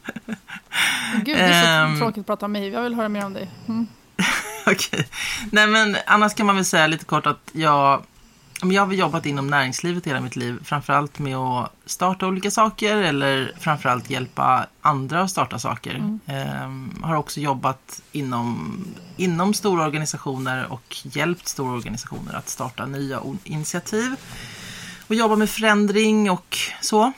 Gud, 1.25 1.37
det 1.37 1.43
är 1.43 1.87
så 1.87 1.93
um, 1.93 1.99
tråkigt 1.99 2.21
att 2.21 2.27
prata 2.27 2.47
om 2.47 2.53
mig. 2.53 2.69
Jag 2.69 2.83
vill 2.83 2.95
höra 2.95 3.09
mer 3.09 3.25
om 3.25 3.33
dig. 3.33 3.51
Mm. 3.69 3.87
Okej. 4.67 5.09
Nej, 5.53 5.67
men 5.67 5.97
annars 6.07 6.35
kan 6.35 6.47
man 6.47 6.57
väl 6.57 6.65
säga 6.65 6.87
lite 6.87 7.05
kort 7.05 7.27
att 7.27 7.51
jag, 7.53 8.03
jag 8.63 8.87
har 8.87 8.93
jobbat 8.93 9.27
inom 9.27 9.47
näringslivet 9.47 10.07
hela 10.07 10.21
mitt 10.21 10.37
liv. 10.37 10.59
Framförallt 10.65 11.19
med 11.19 11.37
att 11.37 11.73
starta 11.87 12.27
olika 12.27 12.51
saker 12.51 12.97
eller 12.97 13.53
framförallt 13.59 14.11
hjälpa 14.11 14.67
andra 14.81 15.23
att 15.23 15.31
starta 15.31 15.59
saker. 15.59 15.95
Mm. 15.95 16.21
Ehm, 16.27 17.03
har 17.03 17.17
också 17.17 17.41
jobbat 17.41 18.03
inom, 18.13 18.79
inom 19.17 19.55
stora 19.55 19.85
organisationer 19.85 20.73
och 20.73 20.97
hjälpt 21.03 21.49
stora 21.49 21.73
organisationer 21.73 22.35
att 22.35 22.49
starta 22.49 22.87
nya 22.87 23.21
initiativ. 23.45 24.17
Och 25.07 25.15
jobba 25.15 25.37
med 25.37 25.51
förändring 25.51 26.31
och 26.31 26.59
så. 26.81 27.13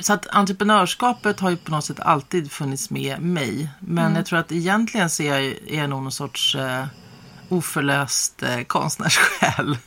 Så 0.00 0.12
att 0.12 0.26
entreprenörskapet 0.26 1.40
har 1.40 1.50
ju 1.50 1.56
på 1.56 1.70
något 1.70 1.84
sätt 1.84 2.00
alltid 2.00 2.52
funnits 2.52 2.90
med 2.90 3.20
mig. 3.20 3.68
Men 3.80 4.04
mm. 4.04 4.16
jag 4.16 4.26
tror 4.26 4.38
att 4.38 4.52
egentligen 4.52 5.10
så 5.10 5.22
är 5.22 5.38
jag, 5.38 5.56
är 5.68 5.86
nog 5.86 6.02
någon 6.02 6.12
sorts 6.12 6.54
eh, 6.54 6.86
oförlöst 7.54 8.42
eh, 8.42 8.62
konstnärssjäl. 8.62 9.78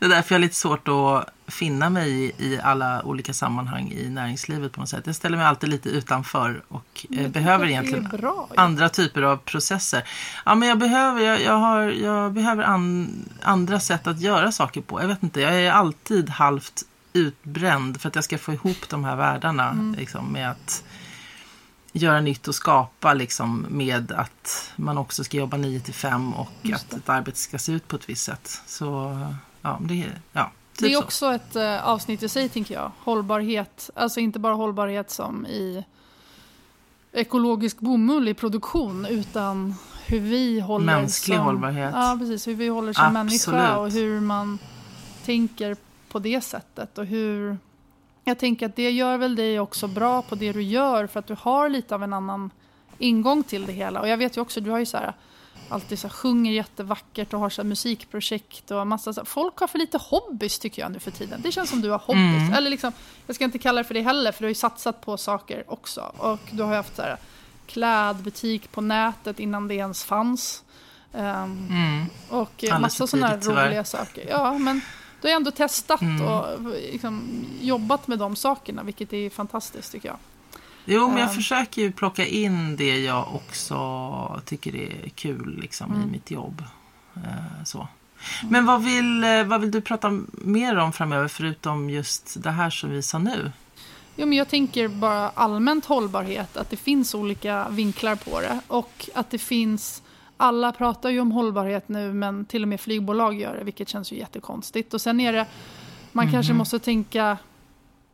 Det 0.00 0.04
är 0.04 0.08
därför 0.08 0.34
jag 0.34 0.38
har 0.38 0.42
lite 0.42 0.54
svårt 0.54 0.88
att 0.88 1.28
finna 1.46 1.90
mig 1.90 2.10
i, 2.10 2.32
i 2.38 2.60
alla 2.62 3.02
olika 3.04 3.32
sammanhang 3.32 3.92
i 3.92 4.08
näringslivet 4.08 4.72
på 4.72 4.80
något 4.80 4.88
sätt. 4.88 5.06
Jag 5.06 5.14
ställer 5.14 5.36
mig 5.36 5.46
alltid 5.46 5.70
lite 5.70 5.88
utanför 5.88 6.62
och 6.68 7.06
eh, 7.16 7.28
behöver 7.28 7.66
egentligen 7.66 8.04
bra, 8.04 8.48
ja. 8.54 8.62
andra 8.62 8.88
typer 8.88 9.22
av 9.22 9.36
processer. 9.36 10.08
Ja, 10.44 10.54
men 10.54 10.68
jag 10.68 10.78
behöver, 10.78 11.20
jag, 11.20 11.42
jag 11.42 11.58
har, 11.58 11.82
jag 11.82 12.32
behöver 12.32 12.64
an, 12.64 13.10
andra 13.42 13.80
sätt 13.80 14.06
att 14.06 14.20
göra 14.20 14.52
saker 14.52 14.80
på. 14.80 15.00
Jag 15.00 15.08
vet 15.08 15.22
inte, 15.22 15.40
jag 15.40 15.62
är 15.62 15.72
alltid 15.72 16.30
halvt 16.30 16.84
utbränd 17.12 18.00
för 18.00 18.08
att 18.08 18.14
jag 18.14 18.24
ska 18.24 18.38
få 18.38 18.52
ihop 18.52 18.88
de 18.88 19.04
här 19.04 19.16
världarna 19.16 19.70
mm. 19.70 19.94
liksom, 19.94 20.32
med 20.32 20.50
att 20.50 20.84
göra 22.02 22.20
nytt 22.20 22.48
och 22.48 22.54
skapa 22.54 23.14
liksom, 23.14 23.66
med 23.68 24.12
att 24.12 24.72
man 24.76 24.98
också 24.98 25.24
ska 25.24 25.36
jobba 25.36 25.56
9 25.56 25.80
till 25.80 25.94
5 25.94 26.34
och 26.34 26.52
att 26.74 26.92
ett 26.92 27.08
arbete 27.08 27.38
ska 27.38 27.58
se 27.58 27.72
ut 27.72 27.88
på 27.88 27.96
ett 27.96 28.08
visst 28.08 28.24
sätt. 28.24 28.60
Så 28.66 29.18
ja, 29.62 29.78
det, 29.80 30.06
ja, 30.32 30.50
typ 30.76 30.88
det 30.88 30.94
är 30.94 30.98
också 30.98 31.34
ett 31.34 31.56
uh, 31.56 31.88
avsnitt 31.88 32.22
i 32.22 32.28
sig, 32.28 32.48
tänker 32.48 32.74
jag. 32.74 32.92
Hållbarhet, 32.98 33.90
alltså 33.94 34.20
inte 34.20 34.38
bara 34.38 34.54
hållbarhet 34.54 35.10
som 35.10 35.46
i 35.46 35.84
ekologisk 37.12 37.78
bomull 37.78 38.28
i 38.28 38.34
produktion 38.34 39.06
utan 39.06 39.74
hur 40.06 40.20
vi 40.20 40.60
håller 40.60 40.86
Mänsklig 40.86 41.36
som, 41.36 41.46
hållbarhet. 41.46 41.92
Ja, 41.94 42.16
precis. 42.18 42.46
Hur 42.46 42.54
vi 42.54 42.68
håller 42.68 42.92
som 42.92 43.16
Absolut. 43.16 43.46
människa 43.46 43.78
och 43.78 43.90
hur 43.90 44.20
man 44.20 44.58
tänker 45.24 45.76
på 46.08 46.18
det 46.18 46.40
sättet. 46.40 46.98
Och 46.98 47.06
hur, 47.06 47.58
jag 48.28 48.38
tänker 48.38 48.66
att 48.66 48.76
det 48.76 48.90
gör 48.90 49.18
väl 49.18 49.36
dig 49.36 49.60
också 49.60 49.88
bra 49.88 50.22
på 50.22 50.34
det 50.34 50.52
du 50.52 50.62
gör 50.62 51.06
för 51.06 51.20
att 51.20 51.26
du 51.26 51.36
har 51.40 51.68
lite 51.68 51.94
av 51.94 52.02
en 52.02 52.12
annan 52.12 52.50
ingång 52.98 53.42
till 53.42 53.66
det 53.66 53.72
hela. 53.72 54.00
Och 54.00 54.08
jag 54.08 54.16
vet 54.16 54.36
ju 54.36 54.40
också, 54.40 54.60
du 54.60 54.70
har 54.70 54.78
ju 54.78 54.86
så 54.86 54.96
här, 54.96 55.12
alltid 55.68 55.98
så 55.98 56.08
här, 56.08 56.14
sjunger 56.14 56.52
jättevackert 56.52 57.34
och 57.34 57.40
har 57.40 57.50
så 57.50 57.62
här, 57.62 57.68
musikprojekt 57.68 58.70
och 58.70 58.86
massa 58.86 59.12
så 59.12 59.20
här, 59.20 59.24
Folk 59.24 59.58
har 59.58 59.66
för 59.66 59.78
lite 59.78 59.98
hobbys 59.98 60.58
tycker 60.58 60.82
jag 60.82 60.92
nu 60.92 60.98
för 60.98 61.10
tiden. 61.10 61.40
Det 61.42 61.52
känns 61.52 61.70
som 61.70 61.80
du 61.80 61.90
har 61.90 61.98
hobbys. 61.98 62.42
Mm. 62.42 62.52
Eller 62.52 62.70
liksom, 62.70 62.92
jag 63.26 63.36
ska 63.36 63.44
inte 63.44 63.58
kalla 63.58 63.78
det 63.78 63.84
för 63.84 63.94
det 63.94 64.02
heller 64.02 64.32
för 64.32 64.40
du 64.40 64.44
har 64.44 64.50
ju 64.50 64.54
satsat 64.54 65.00
på 65.00 65.16
saker 65.16 65.64
också. 65.66 66.12
Och 66.16 66.40
du 66.50 66.62
har 66.62 66.70
ju 66.70 66.76
haft 66.76 66.96
så 66.96 67.02
här, 67.02 67.16
klädbutik 67.66 68.72
på 68.72 68.80
nätet 68.80 69.40
innan 69.40 69.68
det 69.68 69.74
ens 69.74 70.04
fanns. 70.04 70.64
Um, 71.12 71.22
mm. 71.22 72.06
Och 72.28 72.64
massa 72.80 73.06
sådana 73.06 73.26
här 73.26 73.40
roliga 73.40 73.84
saker. 73.84 74.26
Ja, 74.28 74.58
men 74.58 74.80
du 75.20 75.28
har 75.28 75.36
ändå 75.36 75.50
testat 75.50 76.00
mm. 76.00 76.26
och 76.26 76.44
liksom 76.92 77.44
jobbat 77.60 78.08
med 78.08 78.18
de 78.18 78.36
sakerna, 78.36 78.82
vilket 78.82 79.12
är 79.12 79.30
fantastiskt 79.30 79.92
tycker 79.92 80.08
jag. 80.08 80.18
Jo, 80.84 81.08
men 81.08 81.18
jag 81.18 81.28
um, 81.28 81.34
försöker 81.34 81.82
ju 81.82 81.92
plocka 81.92 82.26
in 82.26 82.76
det 82.76 82.98
jag 82.98 83.34
också 83.34 84.40
tycker 84.44 84.76
är 84.76 85.08
kul 85.08 85.58
liksom, 85.60 85.94
mm. 85.94 86.08
i 86.08 86.12
mitt 86.12 86.30
jobb. 86.30 86.64
Uh, 87.16 87.64
så. 87.64 87.78
Mm. 87.78 88.52
Men 88.52 88.66
vad 88.66 88.84
vill, 88.84 89.24
eh, 89.24 89.44
vad 89.44 89.60
vill 89.60 89.70
du 89.70 89.80
prata 89.80 90.20
mer 90.30 90.76
om 90.76 90.92
framöver, 90.92 91.28
förutom 91.28 91.90
just 91.90 92.42
det 92.42 92.50
här 92.50 92.70
som 92.70 92.90
vi 92.90 93.02
sa 93.02 93.18
nu? 93.18 93.52
Jo, 94.16 94.26
men 94.26 94.38
jag 94.38 94.48
tänker 94.48 94.88
bara 94.88 95.28
allmänt 95.28 95.84
hållbarhet, 95.84 96.56
att 96.56 96.70
det 96.70 96.76
finns 96.76 97.14
olika 97.14 97.68
vinklar 97.68 98.16
på 98.16 98.40
det 98.40 98.60
och 98.68 99.10
att 99.14 99.30
det 99.30 99.38
finns 99.38 100.02
alla 100.40 100.72
pratar 100.72 101.10
ju 101.10 101.20
om 101.20 101.32
hållbarhet 101.32 101.88
nu 101.88 102.12
men 102.12 102.44
till 102.44 102.62
och 102.62 102.68
med 102.68 102.80
flygbolag 102.80 103.40
gör 103.40 103.56
det 103.56 103.64
vilket 103.64 103.88
känns 103.88 104.12
ju 104.12 104.16
jättekonstigt. 104.16 104.94
Och 104.94 105.00
sen 105.00 105.20
är 105.20 105.32
det, 105.32 105.46
man 106.12 106.24
mm. 106.24 106.32
kanske 106.32 106.52
måste 106.52 106.78
tänka, 106.78 107.38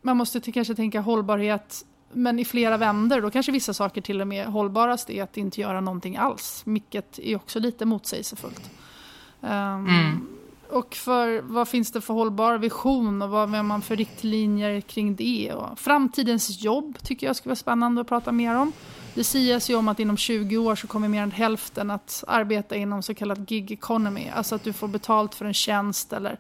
man 0.03 0.17
måste 0.17 0.53
kanske 0.53 0.75
tänka 0.75 1.01
hållbarhet 1.01 1.85
men 2.13 2.39
i 2.39 2.45
flera 2.45 2.77
vänder. 2.77 3.21
Då 3.21 3.31
kanske 3.31 3.53
vissa 3.53 3.75
saker 3.75 4.01
till 4.01 4.21
och 4.21 4.27
med 4.27 4.47
hållbarast 4.47 5.11
är 5.11 5.23
att 5.23 5.37
inte 5.37 5.61
göra 5.61 5.81
någonting 5.81 6.17
alls. 6.17 6.63
Vilket 6.65 7.19
är 7.19 7.37
också 7.37 7.59
lite 7.59 7.85
motsägelsefullt. 7.85 8.71
Um, 9.41 9.51
mm. 9.51 10.27
Och 10.71 10.95
för, 10.95 11.41
vad 11.43 11.69
finns 11.69 11.93
det 11.93 12.01
för 12.01 12.15
hållbar 12.15 12.59
vision 12.59 13.23
och 13.23 13.31
vad 13.31 13.51
har 13.51 13.63
man 13.63 13.83
för 13.83 13.97
riktlinjer 13.97 14.81
kring 14.81 15.17
det? 15.17 15.53
Och 15.53 15.79
framtidens 15.79 16.63
jobb 16.63 16.99
tycker 17.03 17.27
jag 17.27 17.37
skulle 17.37 17.51
vara 17.51 17.57
spännande 17.57 18.01
att 18.01 18.09
prata 18.09 18.33
mer 18.33 18.57
om. 18.57 18.73
Det 19.14 19.24
sias 19.24 19.70
ju 19.70 19.74
om 19.74 19.88
att 19.88 20.00
inom 20.00 20.16
20 20.16 20.57
år 20.57 20.74
så 20.74 20.87
kommer 20.87 21.09
mer 21.09 21.22
än 21.22 21.31
hälften 21.31 21.90
att 21.90 22.24
arbeta 22.27 22.77
inom 22.77 23.03
så 23.03 23.14
kallad 23.14 23.48
gig 23.48 23.72
economy. 23.72 24.29
Alltså 24.35 24.55
att 24.55 24.64
du 24.64 24.72
får 24.72 24.88
betalt 24.88 25.35
för 25.35 25.44
en 25.44 25.55
tjänst 25.55 26.12
eller 26.12 26.38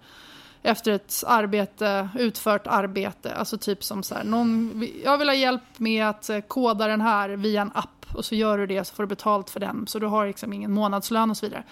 efter 0.62 0.92
ett 0.92 1.24
arbete, 1.26 2.08
utfört 2.18 2.66
arbete. 2.66 3.34
Alltså 3.34 3.58
typ 3.58 3.84
som 3.84 4.02
så 4.02 4.14
här, 4.14 4.24
någon, 4.24 4.88
jag 5.04 5.18
vill 5.18 5.28
ha 5.28 5.34
hjälp 5.34 5.78
med 5.78 6.08
att 6.08 6.30
eh, 6.30 6.40
koda 6.40 6.86
den 6.86 7.00
här 7.00 7.28
via 7.28 7.62
en 7.62 7.70
app 7.74 8.06
och 8.14 8.24
så 8.24 8.34
gör 8.34 8.58
du 8.58 8.66
det 8.66 8.84
så 8.84 8.94
får 8.94 9.02
du 9.02 9.06
betalt 9.06 9.50
för 9.50 9.60
den. 9.60 9.86
Så 9.86 9.98
du 9.98 10.06
har 10.06 10.26
liksom 10.26 10.52
ingen 10.52 10.72
månadslön 10.72 11.30
och 11.30 11.36
så 11.36 11.46
vidare. 11.46 11.62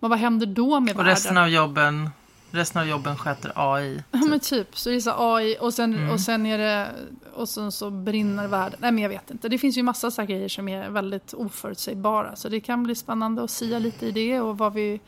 Men 0.00 0.10
vad 0.10 0.18
händer 0.18 0.46
då 0.46 0.80
med 0.80 0.94
och 0.94 0.98
världen? 1.00 1.14
resten 1.14 1.38
av 1.38 1.48
jobben 1.48 2.10
Resten 2.50 2.82
av 2.82 2.88
jobben 2.88 3.16
sköter 3.16 3.52
AI. 3.54 3.94
Typ. 3.96 4.04
Ja 4.10 4.20
men 4.28 4.40
typ, 4.40 4.78
så 4.78 4.90
är 4.90 5.00
så 5.00 5.12
AI 5.16 5.56
och 5.60 5.74
sen, 5.74 5.94
mm. 5.94 6.10
och 6.10 6.20
sen 6.20 6.46
är 6.46 6.58
det 6.58 6.90
och 7.34 7.48
sen 7.48 7.72
så 7.72 7.90
brinner 7.90 8.48
världen. 8.48 8.78
Nej 8.82 8.92
men 8.92 9.02
jag 9.02 9.08
vet 9.08 9.30
inte. 9.30 9.48
Det 9.48 9.58
finns 9.58 9.78
ju 9.78 9.82
massa 9.82 10.10
så 10.10 10.22
grejer 10.22 10.48
som 10.48 10.68
är 10.68 10.90
väldigt 10.90 11.34
oförutsägbara. 11.34 12.36
Så 12.36 12.48
det 12.48 12.60
kan 12.60 12.82
bli 12.82 12.94
spännande 12.94 13.42
att 13.42 13.50
sia 13.50 13.78
lite 13.78 14.06
i 14.06 14.10
det 14.10 14.40
och 14.40 14.58
vad 14.58 14.72
vi 14.72 15.00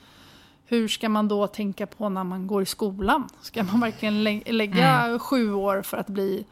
hur 0.73 0.89
ska 0.89 1.09
man 1.09 1.29
då 1.29 1.47
tänka 1.47 1.87
på 1.87 2.09
när 2.09 2.25
man 2.25 2.47
går 2.47 2.63
i 2.63 2.67
skolan? 2.67 3.29
Ska 3.41 3.63
man 3.63 3.81
verkligen 3.81 4.25
lä 4.25 4.41
lägga 4.47 5.01
mm. 5.01 5.19
sju 5.19 5.53
år 5.53 5.83
för 5.83 5.97
att 5.97 6.07
bli 6.07 6.47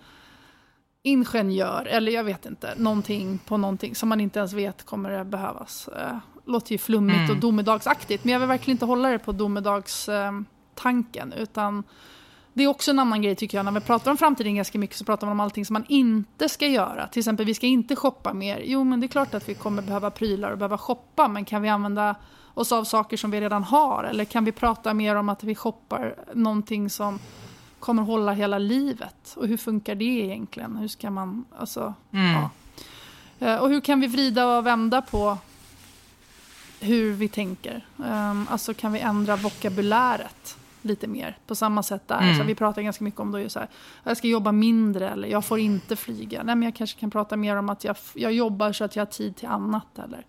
ingenjör? 1.03 1.87
Eller 1.91 2.13
jag 2.13 2.25
vet 2.25 2.47
inte, 2.47 2.75
någonting 2.77 3.39
på 3.39 3.57
någonting 3.57 3.95
som 3.95 4.09
man 4.09 4.21
inte 4.21 4.39
ens 4.39 4.53
vet 4.53 4.87
kommer 4.87 5.11
att 5.11 5.27
behövas. 5.27 5.89
Eh, 5.89 6.17
låter 6.47 6.73
ju 6.73 6.79
flummigt 6.79 7.19
mm. 7.19 7.31
och 7.31 7.37
domedagsaktigt, 7.37 8.25
men 8.25 8.33
jag 8.33 8.41
vill 8.41 8.49
verkligen 8.49 8.75
inte 8.75 8.85
hålla 8.85 9.09
det 9.09 9.19
på 9.19 9.33
domedagstanken. 9.33 10.47
Eh, 10.47 10.60
utan 11.37 11.85
det 12.53 12.65
är 12.65 12.69
också 12.69 12.91
en 12.91 12.99
annan 12.99 13.23
grej 13.23 13.37
tycker 13.37 13.59
jag, 13.59 13.65
när 13.65 13.73
vi 13.73 13.81
pratar 13.81 14.11
om 14.11 14.17
framtiden 14.17 14.55
ganska 14.55 14.79
mycket 14.79 14.97
så 14.97 15.05
pratar 15.05 15.27
man 15.27 15.33
om 15.33 15.41
allting 15.41 15.67
som 15.67 15.75
man 15.75 15.85
inte 15.89 16.49
ska 16.49 16.67
göra. 16.67 17.07
Till 17.07 17.21
exempel, 17.21 17.47
vi 17.47 17.55
ska 17.55 17.67
inte 17.67 17.97
shoppa 17.97 18.33
mer. 18.33 18.63
Jo, 18.65 18.85
men 18.85 19.01
det 19.01 19.07
är 19.07 19.09
klart 19.09 19.35
att 19.35 19.49
vi 19.49 19.55
kommer 19.55 19.83
behöva 19.83 20.11
prylar 20.11 20.51
och 20.51 20.59
behöva 20.59 20.79
shoppa, 20.79 21.29
men 21.29 21.45
kan 21.45 21.63
vi 21.63 21.69
använda 21.69 22.15
oss 22.55 22.73
av 22.73 22.85
saker 22.85 23.17
som 23.17 23.31
vi 23.31 23.41
redan 23.41 23.65
har? 23.65 24.05
Eller 24.05 24.25
kan 24.25 24.45
vi 24.45 24.53
prata 24.53 24.95
mer 24.95 25.17
om 25.17 25.29
att 25.29 25.45
vi 25.45 25.55
shoppar 25.55 26.15
någonting 26.35 26.91
som 26.91 27.19
kommer 27.79 28.03
hålla 28.03 28.33
hela 28.33 28.59
livet? 28.59 29.35
Och 29.37 29.47
hur 29.47 29.57
funkar 29.57 29.95
det 29.95 30.05
egentligen? 30.05 30.77
Hur 30.77 30.89
ska 30.89 31.11
man, 31.11 31.45
alltså, 31.59 31.95
mm. 32.13 32.33
ja. 32.33 32.51
Eh, 33.47 33.57
och 33.57 33.69
hur 33.69 33.81
kan 33.81 34.01
vi 34.01 34.07
vrida 34.07 34.57
och 34.57 34.67
vända 34.67 35.03
på 35.03 35.39
hur 36.81 37.13
vi 37.13 37.29
tänker? 37.29 37.87
Um, 37.97 38.47
alltså 38.51 38.75
kan 38.75 38.93
vi 38.93 39.01
ändra 39.01 39.37
vokabuläret 39.37 40.57
lite 40.83 41.07
mer 41.07 41.39
på 41.47 41.55
samma 41.55 41.83
sätt 41.83 42.09
där? 42.09 42.21
Mm. 42.21 42.39
Så 42.39 42.43
vi 42.43 42.55
pratar 42.55 42.83
ganska 42.83 43.05
mycket 43.05 43.21
om 43.21 43.33
då 43.33 43.49
så 43.49 43.59
här, 43.59 43.69
jag 44.05 44.17
ska 44.17 44.29
jobba 44.29 44.53
mindre 44.53 45.09
eller 45.11 45.29
jag 45.29 45.45
får 45.45 45.59
inte 45.59 45.97
flyga. 45.97 46.43
Nej, 46.43 46.55
men 46.55 46.63
jag 46.63 46.77
kanske 46.77 47.01
kan 47.01 47.11
prata 47.11 47.37
mer 47.37 47.57
om 47.57 47.69
att 47.69 47.85
jag, 47.85 47.97
jag 48.15 48.33
jobbar 48.33 48.73
så 48.73 48.85
att 48.85 48.97
jag 48.97 49.01
har 49.01 49.11
tid 49.11 49.37
till 49.37 49.49
annat 49.49 49.99
eller 50.05 50.25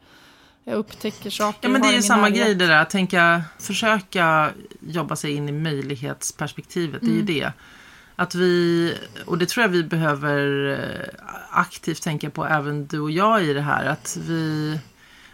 jag 0.63 0.75
upptäcker 0.75 1.29
saker. 1.29 1.59
Ja, 1.61 1.69
men 1.69 1.81
det 1.81 1.87
är 1.87 1.93
ju 1.93 2.01
samma 2.01 2.29
grej 2.29 2.55
det 2.55 2.67
där. 2.67 2.85
Tänka, 2.85 3.43
försöka 3.59 4.51
jobba 4.79 5.15
sig 5.15 5.31
in 5.31 5.49
i 5.49 5.51
möjlighetsperspektivet. 5.51 7.01
Mm. 7.01 7.25
Det 7.25 7.31
är 7.31 7.35
ju 7.35 7.41
mm. 7.41 7.53
det. 7.53 7.53
Att 8.15 8.35
vi, 8.35 8.93
och 9.25 9.37
det 9.37 9.45
tror 9.45 9.61
jag 9.61 9.69
vi 9.69 9.83
behöver 9.83 10.69
eh, 10.71 11.25
aktivt 11.51 12.01
tänka 12.01 12.29
på, 12.29 12.45
även 12.45 12.87
du 12.87 12.99
och 12.99 13.11
jag 13.11 13.43
i 13.43 13.53
det 13.53 13.61
här. 13.61 13.85
Att 13.85 14.17
vi, 14.21 14.79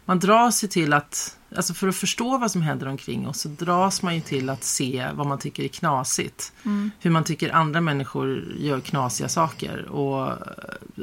man 0.05 0.19
drar 0.19 0.51
sig 0.51 0.69
till 0.69 0.93
att, 0.93 1.36
alltså 1.55 1.73
för 1.73 1.87
att 1.87 1.95
förstå 1.95 2.37
vad 2.37 2.51
som 2.51 2.61
händer 2.61 2.87
omkring 2.87 3.27
oss 3.27 3.41
så 3.41 3.49
dras 3.49 4.01
man 4.01 4.15
ju 4.15 4.21
till 4.21 4.49
att 4.49 4.63
se 4.63 5.07
vad 5.13 5.27
man 5.27 5.39
tycker 5.39 5.63
är 5.63 5.67
knasigt. 5.67 6.53
Mm. 6.65 6.91
Hur 6.99 7.11
man 7.11 7.23
tycker 7.23 7.55
andra 7.55 7.81
människor 7.81 8.43
gör 8.57 8.79
knasiga 8.79 9.29
saker 9.29 9.85
och, 9.85 10.33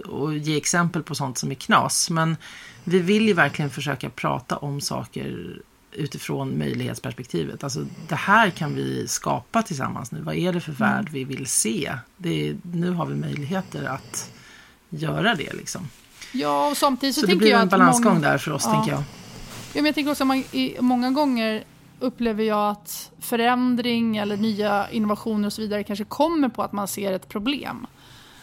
och 0.06 0.34
ge 0.36 0.56
exempel 0.56 1.02
på 1.02 1.14
sånt 1.14 1.38
som 1.38 1.50
är 1.50 1.54
knas. 1.54 2.10
Men 2.10 2.36
vi 2.84 2.98
vill 2.98 3.26
ju 3.26 3.32
verkligen 3.32 3.70
försöka 3.70 4.10
prata 4.10 4.56
om 4.56 4.80
saker 4.80 5.58
utifrån 5.92 6.58
möjlighetsperspektivet. 6.58 7.64
Alltså 7.64 7.86
det 8.08 8.14
här 8.14 8.50
kan 8.50 8.74
vi 8.74 9.08
skapa 9.08 9.62
tillsammans 9.62 10.12
nu. 10.12 10.20
Vad 10.20 10.34
är 10.34 10.52
det 10.52 10.60
för 10.60 10.72
mm. 10.72 10.78
värld 10.78 11.08
vi 11.12 11.24
vill 11.24 11.46
se? 11.46 11.98
Det 12.16 12.56
nu 12.62 12.90
har 12.90 13.06
vi 13.06 13.14
möjligheter 13.14 13.84
att 13.84 14.30
göra 14.88 15.34
det 15.34 15.52
liksom. 15.52 15.88
Ja, 16.32 16.70
och 16.70 16.76
samtidigt 16.76 17.14
så, 17.14 17.20
så 17.20 17.26
tänker 17.26 17.46
jag 17.46 17.56
att... 17.56 17.62
det 17.62 17.66
blir 17.66 17.78
en 17.78 17.80
balansgång 17.80 18.14
många... 18.14 18.28
där 18.28 18.38
för 18.38 18.52
oss, 18.52 18.62
ja. 18.64 18.72
tänker 18.72 18.90
jag. 18.90 19.02
Men 19.74 19.84
jag 19.84 19.94
tänker 19.94 20.10
också 20.10 20.24
att 20.24 20.80
många 20.80 21.10
gånger 21.10 21.64
upplever 22.00 22.44
jag 22.44 22.70
att 22.70 23.10
förändring 23.20 24.16
eller 24.16 24.36
nya 24.36 24.90
innovationer 24.90 25.46
och 25.46 25.52
så 25.52 25.62
vidare 25.62 25.84
kanske 25.84 26.04
kommer 26.04 26.48
på 26.48 26.62
att 26.62 26.72
man 26.72 26.88
ser 26.88 27.12
ett 27.12 27.28
problem. 27.28 27.86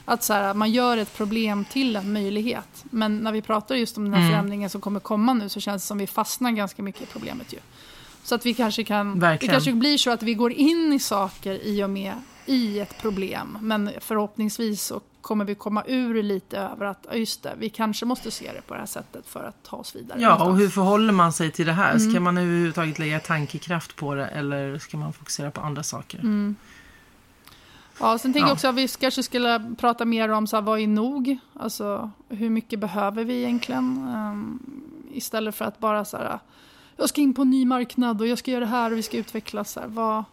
Att 0.06 0.24
så 0.24 0.34
här, 0.34 0.54
man 0.54 0.72
gör 0.72 0.98
ett 0.98 1.18
problem 1.18 1.66
till 1.66 1.96
en 1.96 2.14
möjlighet. 2.14 2.84
Men 2.84 3.18
när 3.18 3.32
vi 3.32 3.42
pratar 3.42 3.76
just 3.76 3.98
om 3.98 4.04
den 4.04 4.14
här 4.14 4.22
mm. 4.22 4.32
förändringen 4.32 4.70
som 4.70 4.82
kommer 4.82 5.00
komma 5.00 5.34
nu 5.34 5.50
så 5.50 5.60
känns 5.60 5.84
det 5.84 5.88
som 5.88 5.98
att 5.98 6.02
vi 6.02 6.08
fastnar 6.08 6.52
ganska 6.52 6.84
mycket 6.84 7.02
i 7.02 7.06
problemet 7.06 7.54
ju. 7.54 7.58
Så 8.24 8.36
att 8.36 8.46
vi 8.46 8.54
kanske 8.54 8.84
kan, 8.84 9.20
Verkligen. 9.20 9.50
det 9.50 9.54
kanske 9.54 9.74
blir 9.74 9.98
så 9.98 10.12
att 10.12 10.24
vi 10.24 10.34
går 10.34 10.52
in 10.52 10.94
i 10.94 11.00
saker 11.00 11.60
i 11.64 11.84
och 11.84 11.90
med 11.90 12.14
i 12.46 12.80
ett 12.80 13.02
problem. 13.02 13.58
Men 13.62 13.92
förhoppningsvis 14.00 14.84
så 14.84 15.02
kommer 15.22 15.46
vi 15.46 15.56
komma 15.56 15.84
ur 15.88 16.24
lite 16.24 16.58
över 16.58 16.86
att, 16.86 17.08
just 17.14 17.44
det, 17.44 17.54
vi 17.58 17.70
kanske 17.70 18.06
måste 18.06 18.32
se 18.32 18.52
det 18.54 18.62
på 18.62 18.74
det 18.74 18.80
här 18.80 18.88
sättet 18.88 19.28
för 19.28 19.44
att 19.44 19.64
ta 19.64 19.78
oss 19.78 19.96
vidare. 19.96 20.22
Ja, 20.22 20.30
någonstans. 20.30 20.50
och 20.50 20.58
hur 20.58 20.70
förhåller 20.70 21.14
man 21.14 21.34
sig 21.34 21.52
till 21.52 21.66
det 21.66 21.74
här? 21.74 21.96
Mm. 21.96 22.12
Ska 22.12 22.20
man 22.20 22.38
överhuvudtaget 22.38 23.00
lägga 23.00 23.20
tankekraft 23.20 23.96
på 23.96 24.16
det 24.16 24.28
eller 24.28 24.78
ska 24.78 24.98
man 24.98 25.14
fokusera 25.14 25.52
på 25.52 25.62
andra 25.62 25.84
saker? 25.84 26.20
Mm. 26.20 26.56
Ja, 28.00 28.18
sen 28.18 28.34
tänker 28.34 28.40
ja. 28.40 28.48
jag 28.48 28.54
också 28.54 28.68
att 28.68 28.76
vi 28.76 28.88
kanske 28.88 29.24
skulle 29.24 29.76
prata 29.78 30.06
mer 30.06 30.30
om 30.30 30.48
så 30.48 30.58
här, 30.58 30.62
vad 30.62 30.80
är 30.80 30.88
nog? 30.88 31.38
Alltså 31.54 32.12
hur 32.30 32.50
mycket 32.50 32.80
behöver 32.80 33.24
vi 33.24 33.44
egentligen? 33.44 33.84
Um, 34.16 34.60
istället 35.14 35.56
för 35.56 35.66
att 35.66 35.80
bara 35.80 36.06
så 36.06 36.18
här, 36.18 36.40
jag 36.98 37.10
ska 37.10 37.22
in 37.22 37.34
på 37.34 37.42
en 37.42 37.50
ny 37.50 37.66
marknad 37.66 38.22
och 38.22 38.28
jag 38.28 38.38
ska 38.38 38.52
göra 38.52 38.66
det 38.66 38.72
här 38.72 38.92
och 38.92 38.98
vi 38.98 39.04
ska 39.04 39.18
utvecklas. 39.18 39.72
Så 39.72 39.80
här, 39.80 39.88
vad, 39.88 40.24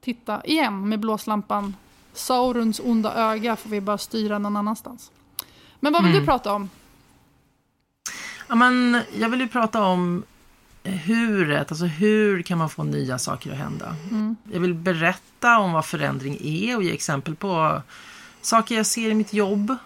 titta 0.00 0.44
igen 0.44 0.88
med 0.88 1.00
blåslampan. 1.00 1.74
Saurons 2.12 2.80
onda 2.80 3.14
öga 3.14 3.56
får 3.56 3.70
vi 3.70 3.80
bara 3.80 3.98
styra 3.98 4.38
någon 4.38 4.56
annanstans. 4.56 5.10
Men 5.80 5.92
vad 5.92 6.02
vill 6.02 6.10
mm. 6.10 6.22
du 6.22 6.26
prata 6.26 6.52
om? 6.52 6.70
Ja, 8.48 8.54
men 8.54 9.02
jag 9.18 9.28
vill 9.28 9.40
ju 9.40 9.48
prata 9.48 9.82
om 9.82 10.24
huret, 10.82 11.70
alltså 11.70 11.84
hur 11.84 12.42
kan 12.42 12.58
man 12.58 12.70
få 12.70 12.84
nya 12.84 13.18
saker 13.18 13.52
att 13.52 13.58
hända? 13.58 13.96
Mm. 14.10 14.36
Jag 14.52 14.60
vill 14.60 14.74
berätta 14.74 15.58
om 15.58 15.72
vad 15.72 15.84
förändring 15.86 16.38
är 16.42 16.76
och 16.76 16.82
ge 16.82 16.92
exempel 16.92 17.36
på 17.36 17.82
saker 18.40 18.74
jag 18.74 18.86
ser 18.86 19.10
i 19.10 19.14
mitt 19.14 19.32
jobb. 19.32 19.76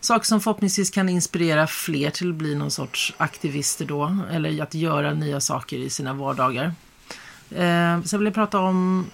Saker 0.00 0.26
som 0.26 0.40
förhoppningsvis 0.40 0.90
kan 0.90 1.08
inspirera 1.08 1.66
fler 1.66 2.10
till 2.10 2.30
att 2.30 2.34
bli 2.34 2.54
någon 2.54 2.70
sorts 2.70 3.14
aktivister 3.16 3.84
då, 3.84 4.18
eller 4.30 4.62
att 4.62 4.74
göra 4.74 5.14
nya 5.14 5.40
saker 5.40 5.76
i 5.76 5.90
sina 5.90 6.14
vardagar. 6.14 6.74
Eh, 7.50 8.02
sen 8.02 8.18
vill 8.18 8.24
jag 8.24 8.34
prata 8.34 8.58
om 8.58 9.06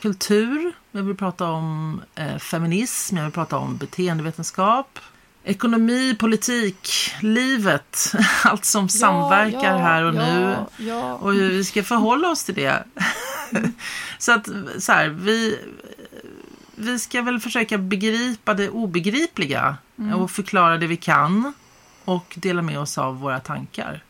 kultur, 0.00 0.72
jag 0.92 1.02
vill 1.02 1.16
prata 1.16 1.44
om 1.44 2.00
eh, 2.14 2.38
feminism, 2.38 3.16
jag 3.16 3.24
vill 3.24 3.32
prata 3.32 3.58
om 3.58 3.76
beteendevetenskap, 3.76 4.98
ekonomi, 5.44 6.16
politik, 6.18 6.88
livet, 7.20 8.12
allt 8.44 8.64
som 8.64 8.88
samverkar 8.88 9.72
ja, 9.72 9.78
här 9.78 10.02
och 10.02 10.14
ja, 10.14 10.20
nu 10.78 10.96
och 11.20 11.32
hur 11.32 11.50
vi 11.50 11.64
ska 11.64 11.82
förhålla 11.82 12.30
oss 12.30 12.44
till 12.44 12.54
det. 12.54 12.84
Mm. 13.50 13.72
så 14.18 14.32
att 14.32 14.48
så 14.78 14.92
här, 14.92 15.08
vi, 15.08 15.58
vi 16.74 16.98
ska 16.98 17.22
väl 17.22 17.40
försöka 17.40 17.78
begripa 17.78 18.54
det 18.54 18.68
obegripliga 18.68 19.76
mm. 19.98 20.14
och 20.14 20.30
förklara 20.30 20.78
det 20.78 20.86
vi 20.86 20.96
kan 20.96 21.52
och 22.04 22.34
dela 22.36 22.62
med 22.62 22.78
oss 22.78 22.98
av 22.98 23.20
våra 23.20 23.40
tankar. 23.40 24.02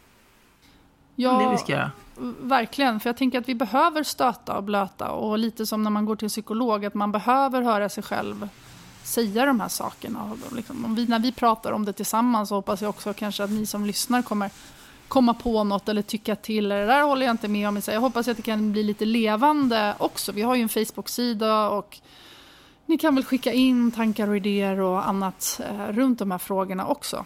Ja, 1.17 1.39
det 1.39 1.51
vi 1.51 1.59
ska 1.59 1.73
göra. 1.73 1.91
Verkligen, 2.41 3.01
för 3.01 3.09
jag 3.09 3.17
tänker 3.17 3.39
att 3.39 3.49
vi 3.49 3.55
behöver 3.55 4.03
stöta 4.03 4.57
och 4.57 4.63
blöta 4.63 5.11
och 5.11 5.39
lite 5.39 5.67
som 5.67 5.83
när 5.83 5.91
man 5.91 6.05
går 6.05 6.17
till 6.17 6.29
psykolog, 6.29 6.85
att 6.85 6.95
man 6.95 7.13
behöver 7.13 7.63
höra 7.63 7.89
sig 7.89 8.03
själv 8.03 8.49
säga 9.03 9.47
de 9.47 9.61
här 9.61 9.69
sakerna. 9.69 10.37
Liksom, 10.53 10.95
vi, 10.95 11.07
när 11.07 11.19
vi 11.19 11.33
pratar 11.33 11.73
om 11.73 11.85
det 11.85 11.93
tillsammans 11.93 12.49
så 12.49 12.55
hoppas 12.55 12.83
jag 12.83 12.89
också 12.89 13.13
kanske 13.13 13.45
att 13.45 13.51
ni 13.51 13.67
som 13.67 13.87
lyssnar 13.87 14.23
kommer 14.23 14.51
komma 15.09 15.35
på 15.35 15.65
något 15.65 15.89
eller 15.89 16.03
tycka 16.03 16.37
till. 16.37 16.69
Det 16.69 16.87
där 16.87 17.03
håller 17.03 17.27
jag 17.27 17.33
inte 17.33 17.49
med 17.49 17.69
om. 17.69 17.81
Jag 17.87 18.01
hoppas 18.01 18.29
att 18.29 18.37
det 18.37 18.43
kan 18.43 18.73
bli 18.73 18.83
lite 18.83 19.05
levande 19.05 19.95
också. 19.99 20.33
Vi 20.33 20.43
har 20.43 20.55
ju 20.55 20.63
en 20.63 20.69
Facebook-sida 20.69 21.69
och 21.69 21.99
ni 22.87 22.99
kan 22.99 23.15
väl 23.15 23.25
skicka 23.25 23.53
in 23.53 23.91
tankar 23.91 24.29
och 24.29 24.37
idéer 24.37 24.81
och 24.81 25.09
annat 25.09 25.61
eh, 25.65 25.93
runt 25.93 26.19
de 26.19 26.31
här 26.31 26.39
frågorna 26.39 26.87
också. 26.87 27.25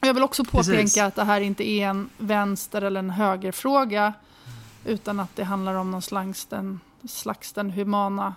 Jag 0.00 0.14
vill 0.14 0.22
också 0.22 0.44
påpeka 0.44 0.72
Precis. 0.72 0.98
att 1.02 1.14
det 1.14 1.24
här 1.24 1.40
inte 1.40 1.68
är 1.68 1.88
en 1.88 2.08
vänster 2.18 2.82
eller 2.82 3.00
en 3.00 3.10
högerfråga. 3.10 4.12
Utan 4.84 5.20
att 5.20 5.36
det 5.36 5.44
handlar 5.44 5.74
om 5.74 5.90
någon 5.90 6.02
slags 6.02 6.44
den, 6.44 6.80
slags 7.08 7.52
den 7.52 7.70
humana 7.70 8.34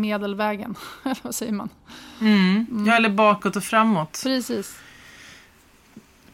medelvägen. 0.00 0.74
Eller 1.04 1.18
vad 1.22 1.34
säger 1.34 1.52
man? 1.52 1.68
Mm. 2.20 2.84
Ja, 2.86 2.96
eller 2.96 3.08
bakåt 3.08 3.56
och 3.56 3.64
framåt. 3.64 4.20
Precis. 4.22 4.78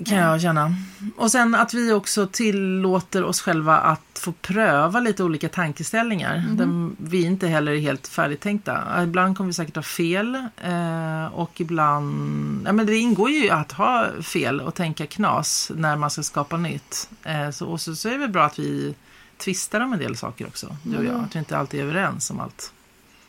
Kan 0.07 0.19
jag 0.19 0.41
känna. 0.41 0.75
Och 1.17 1.31
sen 1.31 1.55
att 1.55 1.75
vi 1.75 1.93
också 1.93 2.27
tillåter 2.27 3.25
oss 3.25 3.41
själva 3.41 3.79
att 3.79 4.01
få 4.15 4.33
pröva 4.33 5.01
lite 5.01 5.25
olika 5.25 5.49
tankeställningar. 5.49 6.39
Mhm. 6.39 6.57
Där 6.57 6.91
vi 7.11 7.23
inte 7.25 7.47
heller 7.49 7.73
är 7.73 7.79
helt 7.81 8.09
färdigtänkta. 8.09 9.03
Ibland 9.03 9.37
kommer 9.37 9.49
vi 9.49 9.55
säkert 9.55 9.75
ha 9.77 9.83
fel 9.83 10.35
eh, 10.63 11.27
och 11.35 11.61
ibland... 11.61 12.63
Ja, 12.67 12.73
men 12.73 12.87
det 12.87 12.97
ingår 12.97 13.31
ju 13.31 13.51
att 13.51 13.73
ha 13.73 14.09
fel 14.23 14.61
och 14.61 14.75
tänka 14.75 15.07
knas 15.07 15.73
när 15.75 15.97
man 15.97 16.11
ska 16.11 16.23
skapa 16.23 16.57
nytt. 16.57 17.11
Eh, 17.23 17.51
så, 17.51 17.67
och 17.67 17.81
så, 17.81 17.97
så 17.97 18.09
är 18.09 18.13
det 18.13 18.19
väl 18.19 18.31
bra 18.31 18.45
att 18.45 18.59
vi 18.59 18.95
tvistar 19.39 19.81
om 19.81 19.93
en 19.93 19.99
del 19.99 20.17
saker 20.17 20.47
också, 20.47 20.77
du 20.83 20.97
och 20.97 21.05
jag. 21.05 21.11
Mm. 21.13 21.25
Att 21.25 21.35
vi 21.35 21.39
inte 21.39 21.57
alltid 21.59 21.81
är 21.81 21.85
överens 21.85 22.31
om 22.31 22.41
allt. 22.41 22.73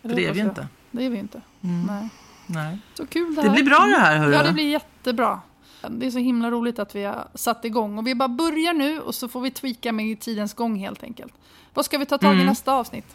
För 0.01 0.09
det 0.09 0.25
är 0.25 0.33
vi 0.33 0.39
jag. 0.39 0.47
inte. 0.47 0.67
Det 0.91 1.05
är 1.05 1.09
vi 1.09 1.17
inte. 1.17 1.41
Mm. 1.63 1.85
Nej. 1.85 2.09
Nej. 2.47 2.79
Så 2.93 3.05
kul 3.07 3.35
det 3.35 3.41
Det 3.41 3.47
här. 3.47 3.55
blir 3.55 3.63
bra 3.65 3.79
det 3.79 3.99
här, 4.01 4.17
hörru. 4.17 4.33
Ja, 4.33 4.43
det 4.43 4.53
blir 4.53 4.69
jättebra. 4.69 5.41
Det 5.89 6.05
är 6.05 6.11
så 6.11 6.19
himla 6.19 6.51
roligt 6.51 6.79
att 6.79 6.95
vi 6.95 7.03
har 7.03 7.27
satt 7.35 7.65
igång. 7.65 7.97
Och 7.97 8.07
vi 8.07 8.15
bara 8.15 8.29
börjar 8.29 8.73
nu 8.73 8.99
och 8.99 9.15
så 9.15 9.27
får 9.27 9.41
vi 9.41 9.51
tweaka 9.51 9.91
med 9.91 10.19
tidens 10.19 10.53
gång 10.53 10.79
helt 10.79 11.03
enkelt. 11.03 11.33
Vad 11.73 11.85
ska 11.85 11.97
vi 11.97 12.05
ta 12.05 12.17
tag 12.17 12.31
i 12.31 12.35
Mm. 12.35 12.45
nästa 12.47 12.73
avsnitt? 12.73 13.05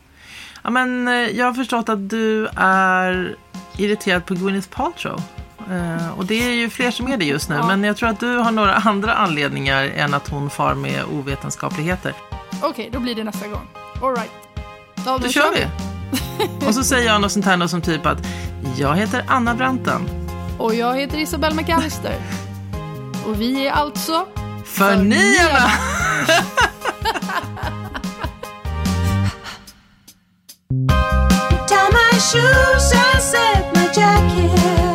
Ja, 0.63 0.71
men, 0.71 1.09
eh, 1.09 1.15
jag 1.15 1.47
har 1.47 1.53
förstått 1.55 1.89
att 1.89 2.09
du 2.11 2.49
är 2.57 3.37
irriterad 3.77 4.27
på 4.27 4.35
Gwyneth 4.35 4.69
Paltrow. 4.69 5.23
Eh, 5.71 6.19
och 6.19 6.27
det 6.27 6.35
är 6.35 6.51
ju 6.55 6.71
fler 6.71 6.91
som 6.91 7.07
är 7.13 7.17
det 7.17 7.25
just 7.25 7.49
nu. 7.49 7.55
Ja. 7.57 7.67
Men 7.67 7.85
jag 7.85 7.97
tror 7.97 8.09
att 8.09 8.21
du 8.21 8.37
har 8.37 8.51
några 8.51 8.75
andra 8.75 9.15
anledningar 9.15 9.85
än 9.85 10.15
att 10.15 10.29
hon 10.29 10.51
far 10.51 10.75
med 10.75 11.05
ovetenskapligheter. 11.05 12.15
Okej, 12.63 12.91
då 12.93 13.01
blir 13.01 13.15
det 13.15 13.25
nästa 13.25 13.49
gång. 13.49 13.69
All 14.03 14.17
right. 14.17 14.31
Ja, 15.07 15.19
Då 15.23 15.29
kör 15.29 15.53
vi! 15.55 15.67
och 16.67 16.75
så 16.75 16.83
säger 16.85 17.07
jag 17.07 17.21
något 17.21 17.33
sånt 17.33 17.45
här 17.45 17.57
något 17.57 17.71
som 17.71 17.83
typ 17.83 18.07
att 18.07 18.19
jag 18.77 18.97
heter 18.97 19.25
Anna 19.29 19.55
Branten. 19.55 20.01
Och 20.59 20.75
jag 20.75 20.97
heter 20.97 21.19
Isabelle 21.19 21.55
McAllister. 21.55 22.15
Och 23.29 23.41
vi 23.41 23.67
är 23.67 23.73
alltså... 23.73 24.27
Förnyarna! 24.65 25.71
Tie 31.69 31.89
my 31.93 32.21
shoes 32.21 32.93
and 32.93 33.23
set 33.23 33.75
my 33.75 33.83
jacket. 33.95 34.88